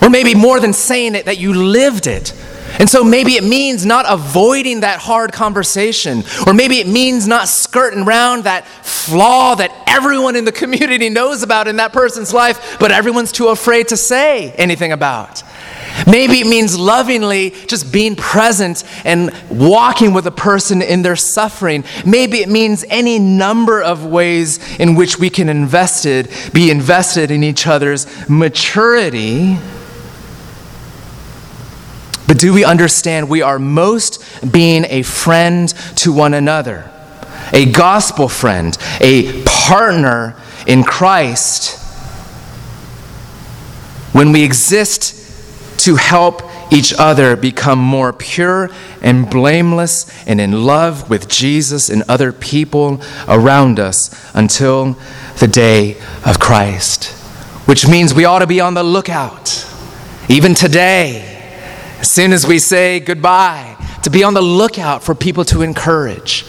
Or 0.00 0.10
maybe 0.10 0.34
more 0.34 0.60
than 0.60 0.72
saying 0.72 1.14
it, 1.14 1.26
that 1.26 1.38
you 1.38 1.54
lived 1.54 2.06
it. 2.06 2.32
And 2.78 2.88
so 2.88 3.04
maybe 3.04 3.32
it 3.32 3.44
means 3.44 3.84
not 3.84 4.06
avoiding 4.08 4.80
that 4.80 4.98
hard 4.98 5.32
conversation, 5.32 6.24
or 6.46 6.54
maybe 6.54 6.78
it 6.78 6.86
means 6.86 7.26
not 7.26 7.48
skirting 7.48 8.04
around 8.04 8.44
that 8.44 8.66
flaw 8.66 9.54
that 9.56 9.70
everyone 9.86 10.36
in 10.36 10.44
the 10.44 10.52
community 10.62 11.08
knows 11.08 11.42
about 11.42 11.68
in 11.68 11.76
that 11.76 11.92
person's 11.92 12.32
life, 12.32 12.78
but 12.80 12.90
everyone's 12.90 13.32
too 13.32 13.48
afraid 13.48 13.88
to 13.88 13.96
say 13.96 14.52
anything 14.52 14.92
about. 14.92 15.42
Maybe 16.06 16.40
it 16.40 16.46
means 16.46 16.78
lovingly 16.78 17.50
just 17.66 17.92
being 17.92 18.16
present 18.16 18.84
and 19.04 19.32
walking 19.50 20.12
with 20.12 20.26
a 20.26 20.30
person 20.30 20.82
in 20.82 21.02
their 21.02 21.16
suffering. 21.16 21.84
Maybe 22.04 22.38
it 22.38 22.48
means 22.48 22.84
any 22.88 23.18
number 23.18 23.82
of 23.82 24.04
ways 24.04 24.58
in 24.78 24.94
which 24.94 25.18
we 25.18 25.30
can 25.30 25.48
invested, 25.48 26.28
be 26.52 26.70
invested 26.70 27.30
in 27.30 27.44
each 27.44 27.66
other's 27.66 28.06
maturity 28.28 29.58
but 32.32 32.38
do 32.38 32.54
we 32.54 32.64
understand 32.64 33.28
we 33.28 33.42
are 33.42 33.58
most 33.58 34.24
being 34.50 34.86
a 34.88 35.02
friend 35.02 35.68
to 35.96 36.14
one 36.14 36.32
another, 36.32 36.90
a 37.52 37.70
gospel 37.70 38.26
friend, 38.26 38.74
a 39.02 39.42
partner 39.44 40.34
in 40.66 40.82
Christ, 40.82 41.78
when 44.14 44.32
we 44.32 44.44
exist 44.44 45.21
to 45.82 45.96
help 45.96 46.42
each 46.72 46.94
other 46.98 47.36
become 47.36 47.78
more 47.78 48.12
pure 48.12 48.70
and 49.00 49.28
blameless 49.28 50.06
and 50.26 50.40
in 50.40 50.64
love 50.64 51.10
with 51.10 51.28
Jesus 51.28 51.88
and 51.88 52.02
other 52.08 52.32
people 52.32 53.00
around 53.28 53.80
us 53.80 54.10
until 54.34 54.96
the 55.38 55.48
day 55.48 55.96
of 56.24 56.38
Christ. 56.38 57.10
Which 57.66 57.88
means 57.88 58.14
we 58.14 58.24
ought 58.24 58.40
to 58.40 58.46
be 58.46 58.60
on 58.60 58.74
the 58.74 58.82
lookout, 58.82 59.66
even 60.28 60.54
today 60.54 61.32
as 62.02 62.10
soon 62.10 62.32
as 62.32 62.44
we 62.44 62.58
say 62.58 62.98
goodbye, 62.98 63.76
to 64.02 64.10
be 64.10 64.24
on 64.24 64.34
the 64.34 64.42
lookout 64.42 65.04
for 65.04 65.14
people 65.14 65.44
to 65.44 65.62
encourage. 65.62 66.44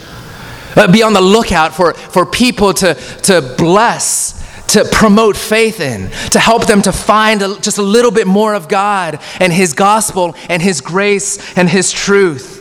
Uh, 0.74 0.90
be 0.90 1.04
on 1.04 1.12
the 1.12 1.20
lookout 1.20 1.72
for, 1.72 1.94
for 1.94 2.26
people 2.26 2.74
to, 2.74 2.94
to 3.22 3.54
bless, 3.56 4.43
to 4.74 4.84
promote 4.84 5.36
faith 5.36 5.78
in, 5.78 6.10
to 6.30 6.40
help 6.40 6.66
them 6.66 6.82
to 6.82 6.90
find 6.90 7.42
a, 7.42 7.60
just 7.60 7.78
a 7.78 7.82
little 7.82 8.10
bit 8.10 8.26
more 8.26 8.54
of 8.54 8.68
God 8.68 9.20
and 9.38 9.52
His 9.52 9.72
gospel 9.72 10.34
and 10.48 10.60
His 10.60 10.80
grace 10.80 11.56
and 11.56 11.68
His 11.68 11.92
truth. 11.92 12.60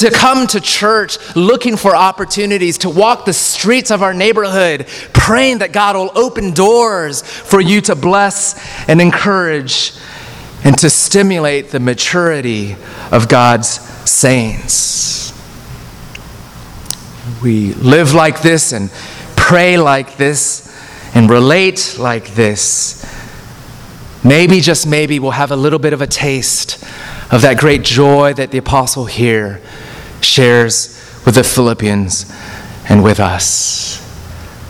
To 0.00 0.10
come 0.10 0.48
to 0.48 0.60
church 0.60 1.16
looking 1.36 1.76
for 1.76 1.94
opportunities 1.94 2.78
to 2.78 2.90
walk 2.90 3.24
the 3.24 3.32
streets 3.32 3.92
of 3.92 4.02
our 4.02 4.12
neighborhood, 4.12 4.86
praying 5.12 5.58
that 5.58 5.72
God 5.72 5.94
will 5.94 6.10
open 6.16 6.52
doors 6.52 7.22
for 7.22 7.60
you 7.60 7.80
to 7.82 7.94
bless 7.94 8.88
and 8.88 9.00
encourage 9.00 9.92
and 10.64 10.76
to 10.78 10.90
stimulate 10.90 11.70
the 11.70 11.80
maturity 11.80 12.76
of 13.12 13.28
God's 13.28 13.68
saints. 14.10 15.32
We 17.42 17.74
live 17.74 18.12
like 18.12 18.42
this 18.42 18.72
and 18.72 18.90
pray 19.36 19.78
like 19.78 20.16
this 20.16 20.73
and 21.14 21.30
relate 21.30 21.96
like 21.98 22.34
this. 22.34 23.04
Maybe, 24.24 24.60
just 24.60 24.86
maybe, 24.86 25.18
we'll 25.18 25.30
have 25.30 25.50
a 25.50 25.56
little 25.56 25.78
bit 25.78 25.92
of 25.92 26.00
a 26.00 26.06
taste 26.06 26.82
of 27.30 27.42
that 27.42 27.58
great 27.58 27.82
joy 27.82 28.34
that 28.34 28.50
the 28.50 28.58
apostle 28.58 29.06
here 29.06 29.62
shares 30.20 30.88
with 31.24 31.36
the 31.36 31.44
Philippians 31.44 32.30
and 32.88 33.02
with 33.04 33.20
us. 33.20 34.00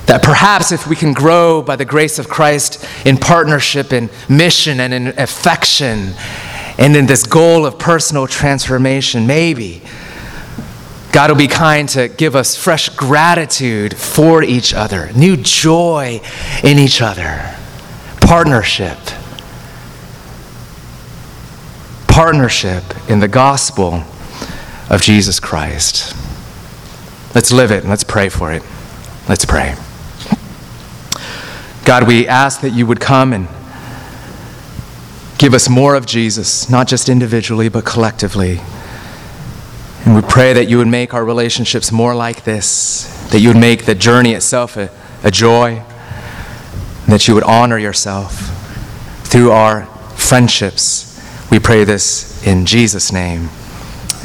That 0.06 0.22
perhaps 0.22 0.70
if 0.70 0.86
we 0.86 0.96
can 0.96 1.14
grow 1.14 1.62
by 1.62 1.76
the 1.76 1.84
grace 1.84 2.18
of 2.18 2.28
Christ 2.28 2.84
in 3.06 3.16
partnership, 3.16 3.92
in 3.92 4.10
mission, 4.28 4.80
and 4.80 4.92
in 4.92 5.08
affection, 5.18 6.12
and 6.76 6.96
in 6.96 7.06
this 7.06 7.24
goal 7.24 7.64
of 7.64 7.78
personal 7.78 8.26
transformation, 8.26 9.26
maybe 9.26 9.82
God 11.14 11.30
will 11.30 11.38
be 11.38 11.46
kind 11.46 11.88
to 11.90 12.08
give 12.08 12.34
us 12.34 12.56
fresh 12.56 12.88
gratitude 12.88 13.96
for 13.96 14.42
each 14.42 14.74
other, 14.74 15.12
new 15.12 15.36
joy 15.36 16.20
in 16.64 16.76
each 16.76 17.00
other, 17.00 17.54
partnership. 18.20 18.98
Partnership 22.08 22.82
in 23.08 23.20
the 23.20 23.28
gospel 23.28 24.02
of 24.90 25.02
Jesus 25.02 25.38
Christ. 25.38 26.16
Let's 27.32 27.52
live 27.52 27.70
it 27.70 27.82
and 27.82 27.88
let's 27.88 28.02
pray 28.02 28.28
for 28.28 28.52
it. 28.52 28.64
Let's 29.28 29.44
pray. 29.44 29.76
God, 31.84 32.08
we 32.08 32.26
ask 32.26 32.60
that 32.62 32.70
you 32.70 32.88
would 32.88 32.98
come 32.98 33.32
and 33.32 33.46
give 35.38 35.54
us 35.54 35.68
more 35.68 35.94
of 35.94 36.06
Jesus, 36.06 36.68
not 36.68 36.88
just 36.88 37.08
individually, 37.08 37.68
but 37.68 37.84
collectively. 37.84 38.58
And 40.04 40.14
we 40.14 40.22
pray 40.22 40.52
that 40.52 40.68
you 40.68 40.78
would 40.78 40.88
make 40.88 41.14
our 41.14 41.24
relationships 41.24 41.90
more 41.90 42.14
like 42.14 42.44
this, 42.44 43.04
that 43.30 43.40
you 43.40 43.48
would 43.48 43.56
make 43.56 43.86
the 43.86 43.94
journey 43.94 44.32
itself 44.32 44.76
a, 44.76 44.90
a 45.22 45.30
joy, 45.30 45.82
that 47.08 47.26
you 47.26 47.34
would 47.34 47.44
honor 47.44 47.78
yourself 47.78 48.50
through 49.26 49.50
our 49.50 49.86
friendships. 50.16 51.10
We 51.50 51.58
pray 51.58 51.84
this 51.84 52.46
in 52.46 52.66
Jesus' 52.66 53.12
name. 53.12 53.48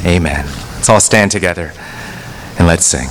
Amen. 0.04 0.46
Let's 0.74 0.88
all 0.88 1.00
stand 1.00 1.30
together 1.30 1.72
and 2.58 2.66
let's 2.66 2.84
sing. 2.84 3.08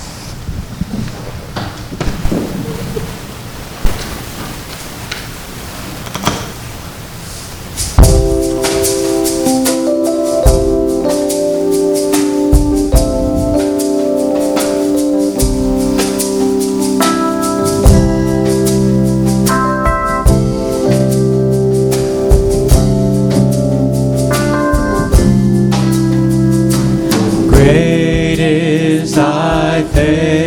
Thy 30.00 30.39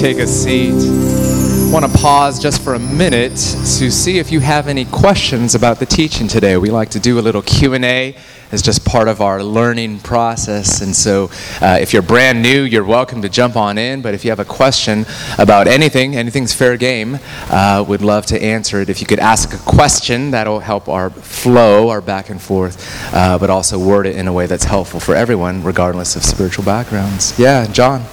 take 0.00 0.16
a 0.16 0.26
seat? 0.26 0.72
I 0.72 1.70
want 1.70 1.84
to 1.84 1.98
pause 1.98 2.40
just 2.40 2.62
for 2.62 2.72
a 2.72 2.78
minute 2.78 3.32
to 3.32 3.90
see 3.90 4.18
if 4.18 4.32
you 4.32 4.40
have 4.40 4.66
any 4.66 4.86
questions 4.86 5.54
about 5.54 5.78
the 5.78 5.84
teaching 5.84 6.26
today. 6.26 6.56
We 6.56 6.70
like 6.70 6.88
to 6.92 6.98
do 6.98 7.18
a 7.18 7.20
little 7.20 7.42
Q&A 7.42 8.16
as 8.50 8.62
just 8.62 8.86
part 8.86 9.08
of 9.08 9.20
our 9.20 9.44
learning 9.44 9.98
process. 9.98 10.80
And 10.80 10.96
so 10.96 11.30
uh, 11.60 11.76
if 11.82 11.92
you're 11.92 12.00
brand 12.00 12.40
new, 12.40 12.62
you're 12.62 12.82
welcome 12.82 13.20
to 13.20 13.28
jump 13.28 13.56
on 13.56 13.76
in. 13.76 14.00
But 14.00 14.14
if 14.14 14.24
you 14.24 14.30
have 14.30 14.40
a 14.40 14.44
question 14.46 15.04
about 15.38 15.68
anything, 15.68 16.16
anything's 16.16 16.54
fair 16.54 16.78
game, 16.78 17.18
uh, 17.50 17.84
we'd 17.86 18.00
love 18.00 18.24
to 18.26 18.42
answer 18.42 18.80
it. 18.80 18.88
If 18.88 19.02
you 19.02 19.06
could 19.06 19.20
ask 19.20 19.52
a 19.52 19.58
question, 19.70 20.30
that'll 20.30 20.60
help 20.60 20.88
our 20.88 21.10
flow, 21.10 21.90
our 21.90 22.00
back 22.00 22.30
and 22.30 22.40
forth, 22.40 23.14
uh, 23.14 23.38
but 23.38 23.50
also 23.50 23.78
word 23.78 24.06
it 24.06 24.16
in 24.16 24.28
a 24.28 24.32
way 24.32 24.46
that's 24.46 24.64
helpful 24.64 24.98
for 24.98 25.14
everyone, 25.14 25.62
regardless 25.62 26.16
of 26.16 26.24
spiritual 26.24 26.64
backgrounds. 26.64 27.38
Yeah, 27.38 27.66
John. 27.66 28.06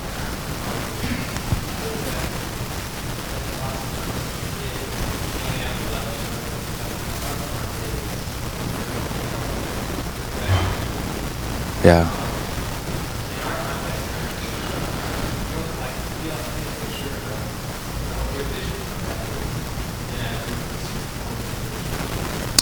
Yeah. 11.87 12.03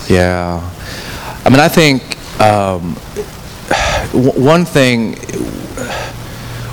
Yeah. 0.08 0.72
I 1.44 1.50
mean, 1.50 1.60
I 1.60 1.68
think 1.68 2.04
um, 2.40 2.94
one 4.14 4.64
thing, 4.64 5.16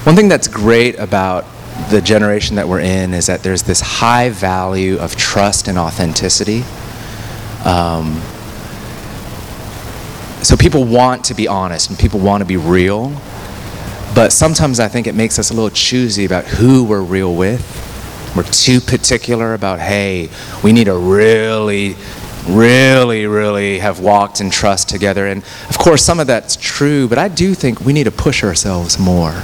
one 0.03 0.15
thing 0.15 0.29
that's 0.29 0.47
great 0.47 0.99
about 0.99 1.47
the 1.89 2.03
generation 2.03 2.57
that 2.57 2.69
we're 2.69 2.81
in 2.81 3.15
is 3.15 3.29
that 3.29 3.43
there's 3.43 3.63
this 3.63 3.81
high 3.81 4.29
value 4.29 4.99
of 4.99 5.17
trust 5.17 5.69
and 5.69 5.79
authenticity. 5.79 6.65
Um, 7.65 8.21
so 10.43 10.57
people 10.57 10.85
want 10.85 11.25
to 11.25 11.35
be 11.35 11.49
honest 11.49 11.91
and 11.91 11.99
people 11.99 12.21
want 12.21 12.41
to 12.41 12.47
be 12.47 12.57
real, 12.57 13.11
but 14.15 14.33
sometimes 14.33 14.81
I 14.81 14.89
think 14.89 15.07
it 15.07 15.15
makes 15.15 15.39
us 15.39 15.51
a 15.51 15.55
little 15.55 15.71
choosy 15.71 16.25
about 16.25 16.45
who 16.45 16.85
we're 16.85 17.03
real 17.03 17.35
with. 17.35 17.79
We're 18.37 18.43
too 18.45 18.81
particular 18.81 19.55
about, 19.55 19.79
hey, 19.79 20.31
we 20.63 20.73
need 20.73 20.85
to 20.85 20.97
really 20.97 21.97
really, 22.49 23.27
really 23.27 23.79
have 23.79 24.01
walked 24.01 24.41
in 24.41 24.51
trust 24.51 24.89
together. 24.89 25.27
And 25.27 25.43
of 25.69 25.79
course, 25.79 26.03
some 26.03 26.21
of 26.21 26.27
that's 26.27 26.57
true, 26.57 27.09
but 27.09 27.19
I 27.19 27.29
do 27.29 27.55
think 27.55 27.81
we 27.81 27.93
need 27.93 28.05
to 28.05 28.11
push 28.11 28.43
ourselves 28.43 28.99
more. 28.99 29.43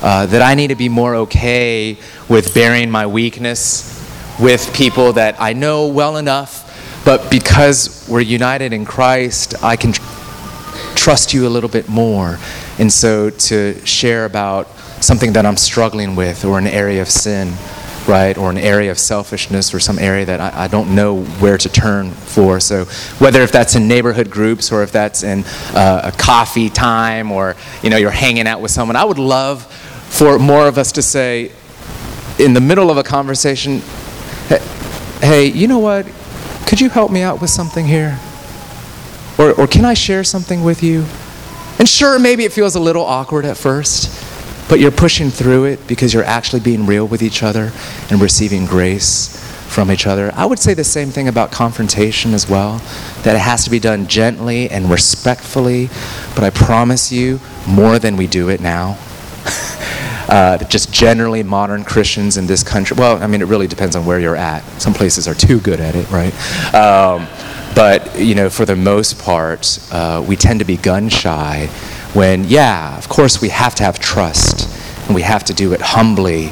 Uh, 0.00 0.26
that 0.26 0.42
I 0.42 0.54
need 0.54 0.68
to 0.68 0.76
be 0.76 0.88
more 0.88 1.16
okay 1.16 1.98
with 2.28 2.54
bearing 2.54 2.88
my 2.88 3.08
weakness 3.08 3.96
with 4.38 4.72
people 4.72 5.14
that 5.14 5.34
I 5.40 5.54
know 5.54 5.88
well 5.88 6.18
enough, 6.18 7.02
but 7.04 7.28
because 7.32 8.06
we're 8.08 8.20
united 8.20 8.72
in 8.72 8.84
Christ, 8.84 9.60
I 9.60 9.74
can 9.74 9.92
trust 11.08 11.32
you 11.32 11.46
a 11.46 11.48
little 11.48 11.70
bit 11.70 11.88
more. 11.88 12.38
And 12.78 12.92
so 12.92 13.30
to 13.30 13.86
share 13.86 14.26
about 14.26 14.68
something 15.02 15.32
that 15.32 15.46
I'm 15.46 15.56
struggling 15.56 16.16
with 16.16 16.44
or 16.44 16.58
an 16.58 16.66
area 16.66 17.00
of 17.00 17.08
sin 17.08 17.54
right, 18.06 18.36
or 18.36 18.50
an 18.50 18.58
area 18.58 18.90
of 18.90 18.98
selfishness 18.98 19.72
or 19.72 19.80
some 19.80 19.98
area 19.98 20.26
that 20.26 20.38
I, 20.38 20.64
I, 20.64 20.68
don't 20.68 20.94
know 20.94 21.22
where 21.40 21.56
to 21.56 21.68
turn 21.68 22.10
for. 22.10 22.58
So, 22.58 22.84
whether 23.18 23.42
if 23.42 23.52
that's 23.52 23.74
in 23.74 23.86
neighborhood 23.86 24.30
groups 24.30 24.72
or 24.72 24.82
if 24.82 24.92
that's 24.92 25.22
in 25.22 25.44
uh, 25.74 26.10
a 26.12 26.12
coffee 26.12 26.70
time 26.70 27.30
or 27.30 27.54
you 27.82 27.90
know 27.90 27.98
you're 27.98 28.10
hanging 28.10 28.46
out 28.46 28.62
with 28.62 28.70
someone, 28.70 28.96
I 28.96 29.04
would 29.04 29.18
love 29.18 29.66
for 30.08 30.38
more 30.38 30.66
of 30.66 30.78
us 30.78 30.92
to 30.92 31.02
say, 31.02 31.52
in 32.38 32.54
the 32.54 32.62
middle 32.62 32.90
of 32.90 32.96
a 32.96 33.02
conversation, 33.02 33.82
hey, 35.20 35.46
you 35.46 35.68
know 35.68 35.78
what? 35.78 36.06
Could 36.66 36.80
you 36.80 36.88
help 36.88 37.10
me 37.10 37.20
out 37.20 37.42
with 37.42 37.50
something 37.50 37.86
here? 37.86 38.18
Or, 39.38 39.52
or 39.52 39.66
can 39.66 39.84
I 39.84 39.94
share 39.94 40.24
something 40.24 40.64
with 40.64 40.82
you? 40.82 41.04
And 41.78 41.88
sure, 41.88 42.18
maybe 42.18 42.44
it 42.44 42.52
feels 42.52 42.74
a 42.74 42.80
little 42.80 43.04
awkward 43.04 43.44
at 43.44 43.56
first. 43.56 44.24
But 44.68 44.80
you're 44.80 44.90
pushing 44.90 45.30
through 45.30 45.64
it 45.64 45.86
because 45.86 46.12
you're 46.12 46.24
actually 46.24 46.60
being 46.60 46.86
real 46.86 47.06
with 47.06 47.22
each 47.22 47.42
other 47.42 47.72
and 48.10 48.20
receiving 48.20 48.66
grace 48.66 49.42
from 49.68 49.90
each 49.90 50.06
other. 50.06 50.32
I 50.34 50.44
would 50.44 50.58
say 50.58 50.74
the 50.74 50.84
same 50.84 51.10
thing 51.10 51.28
about 51.28 51.52
confrontation 51.52 52.34
as 52.34 52.48
well, 52.48 52.78
that 53.22 53.36
it 53.36 53.40
has 53.40 53.64
to 53.64 53.70
be 53.70 53.78
done 53.78 54.08
gently 54.08 54.68
and 54.68 54.90
respectfully, 54.90 55.88
but 56.34 56.42
I 56.42 56.50
promise 56.50 57.12
you, 57.12 57.38
more 57.66 57.98
than 57.98 58.16
we 58.16 58.26
do 58.26 58.48
it 58.48 58.60
now. 58.60 58.98
uh, 60.28 60.58
just 60.64 60.92
generally, 60.92 61.42
modern 61.42 61.84
Christians 61.84 62.36
in 62.36 62.46
this 62.46 62.62
country, 62.62 62.96
well, 62.98 63.22
I 63.22 63.26
mean, 63.26 63.40
it 63.40 63.46
really 63.46 63.66
depends 63.66 63.94
on 63.94 64.04
where 64.04 64.18
you're 64.18 64.36
at. 64.36 64.64
Some 64.80 64.94
places 64.94 65.28
are 65.28 65.34
too 65.34 65.60
good 65.60 65.80
at 65.80 65.94
it, 65.94 66.10
right? 66.10 66.34
Um, 66.74 67.26
but, 67.78 68.18
you 68.18 68.34
know, 68.34 68.50
for 68.50 68.64
the 68.64 68.74
most 68.74 69.20
part, 69.20 69.78
uh, 69.92 70.20
we 70.26 70.34
tend 70.34 70.58
to 70.58 70.64
be 70.64 70.76
gun 70.76 71.08
shy 71.08 71.66
when, 72.12 72.42
yeah, 72.42 72.98
of 72.98 73.08
course, 73.08 73.40
we 73.40 73.50
have 73.50 73.72
to 73.76 73.84
have 73.84 74.00
trust, 74.00 74.68
and 75.06 75.14
we 75.14 75.22
have 75.22 75.44
to 75.44 75.54
do 75.54 75.72
it 75.72 75.80
humbly, 75.80 76.50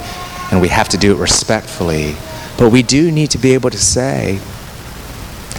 and 0.53 0.61
we 0.61 0.69
have 0.69 0.89
to 0.91 0.97
do 0.97 1.13
it 1.13 1.19
respectfully. 1.19 2.15
But 2.57 2.71
we 2.71 2.85
do 2.85 3.11
need 3.11 3.33
to 3.33 3.39
be 3.39 3.55
able 3.55 3.71
to 3.71 3.77
say, 3.77 4.39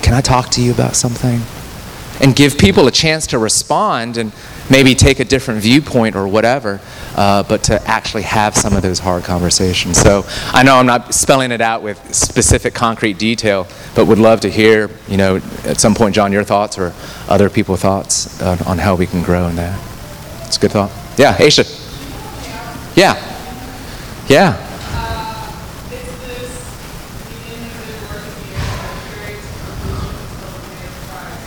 Can 0.01 0.13
I 0.13 0.21
talk 0.21 0.51
to 0.51 0.61
you 0.61 0.71
about 0.71 0.95
something? 0.95 1.41
And 2.21 2.33
give 2.33 2.57
people 2.57 2.87
a 2.87 2.91
chance 2.91 3.27
to 3.27 3.37
respond 3.37 4.15
and 4.15 4.31
maybe 4.69 4.95
take 4.95 5.19
a 5.19 5.25
different 5.25 5.61
viewpoint 5.61 6.15
or 6.15 6.27
whatever, 6.27 6.79
uh, 7.15 7.43
but 7.43 7.63
to 7.65 7.81
actually 7.87 8.23
have 8.23 8.55
some 8.55 8.75
of 8.75 8.81
those 8.81 8.99
hard 8.99 9.23
conversations. 9.23 9.97
So 9.99 10.25
I 10.53 10.63
know 10.63 10.75
I'm 10.75 10.85
not 10.85 11.13
spelling 11.13 11.51
it 11.51 11.61
out 11.61 11.81
with 11.81 12.13
specific 12.13 12.73
concrete 12.73 13.17
detail, 13.17 13.67
but 13.95 14.05
would 14.05 14.19
love 14.19 14.41
to 14.41 14.49
hear, 14.49 14.89
you 15.07 15.17
know, 15.17 15.37
at 15.65 15.79
some 15.79 15.95
point, 15.95 16.15
John, 16.15 16.31
your 16.31 16.43
thoughts 16.43 16.77
or 16.77 16.93
other 17.27 17.49
people's 17.49 17.81
thoughts 17.81 18.41
on, 18.41 18.59
on 18.61 18.77
how 18.77 18.95
we 18.95 19.07
can 19.07 19.23
grow 19.23 19.47
in 19.47 19.55
that. 19.55 19.79
It's 20.45 20.57
a 20.57 20.59
good 20.59 20.71
thought. 20.71 20.91
Yeah, 21.17 21.35
Aisha. 21.37 21.65
Yeah. 22.95 23.15
Yeah. 24.27 24.63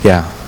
Yeah. 0.02 0.39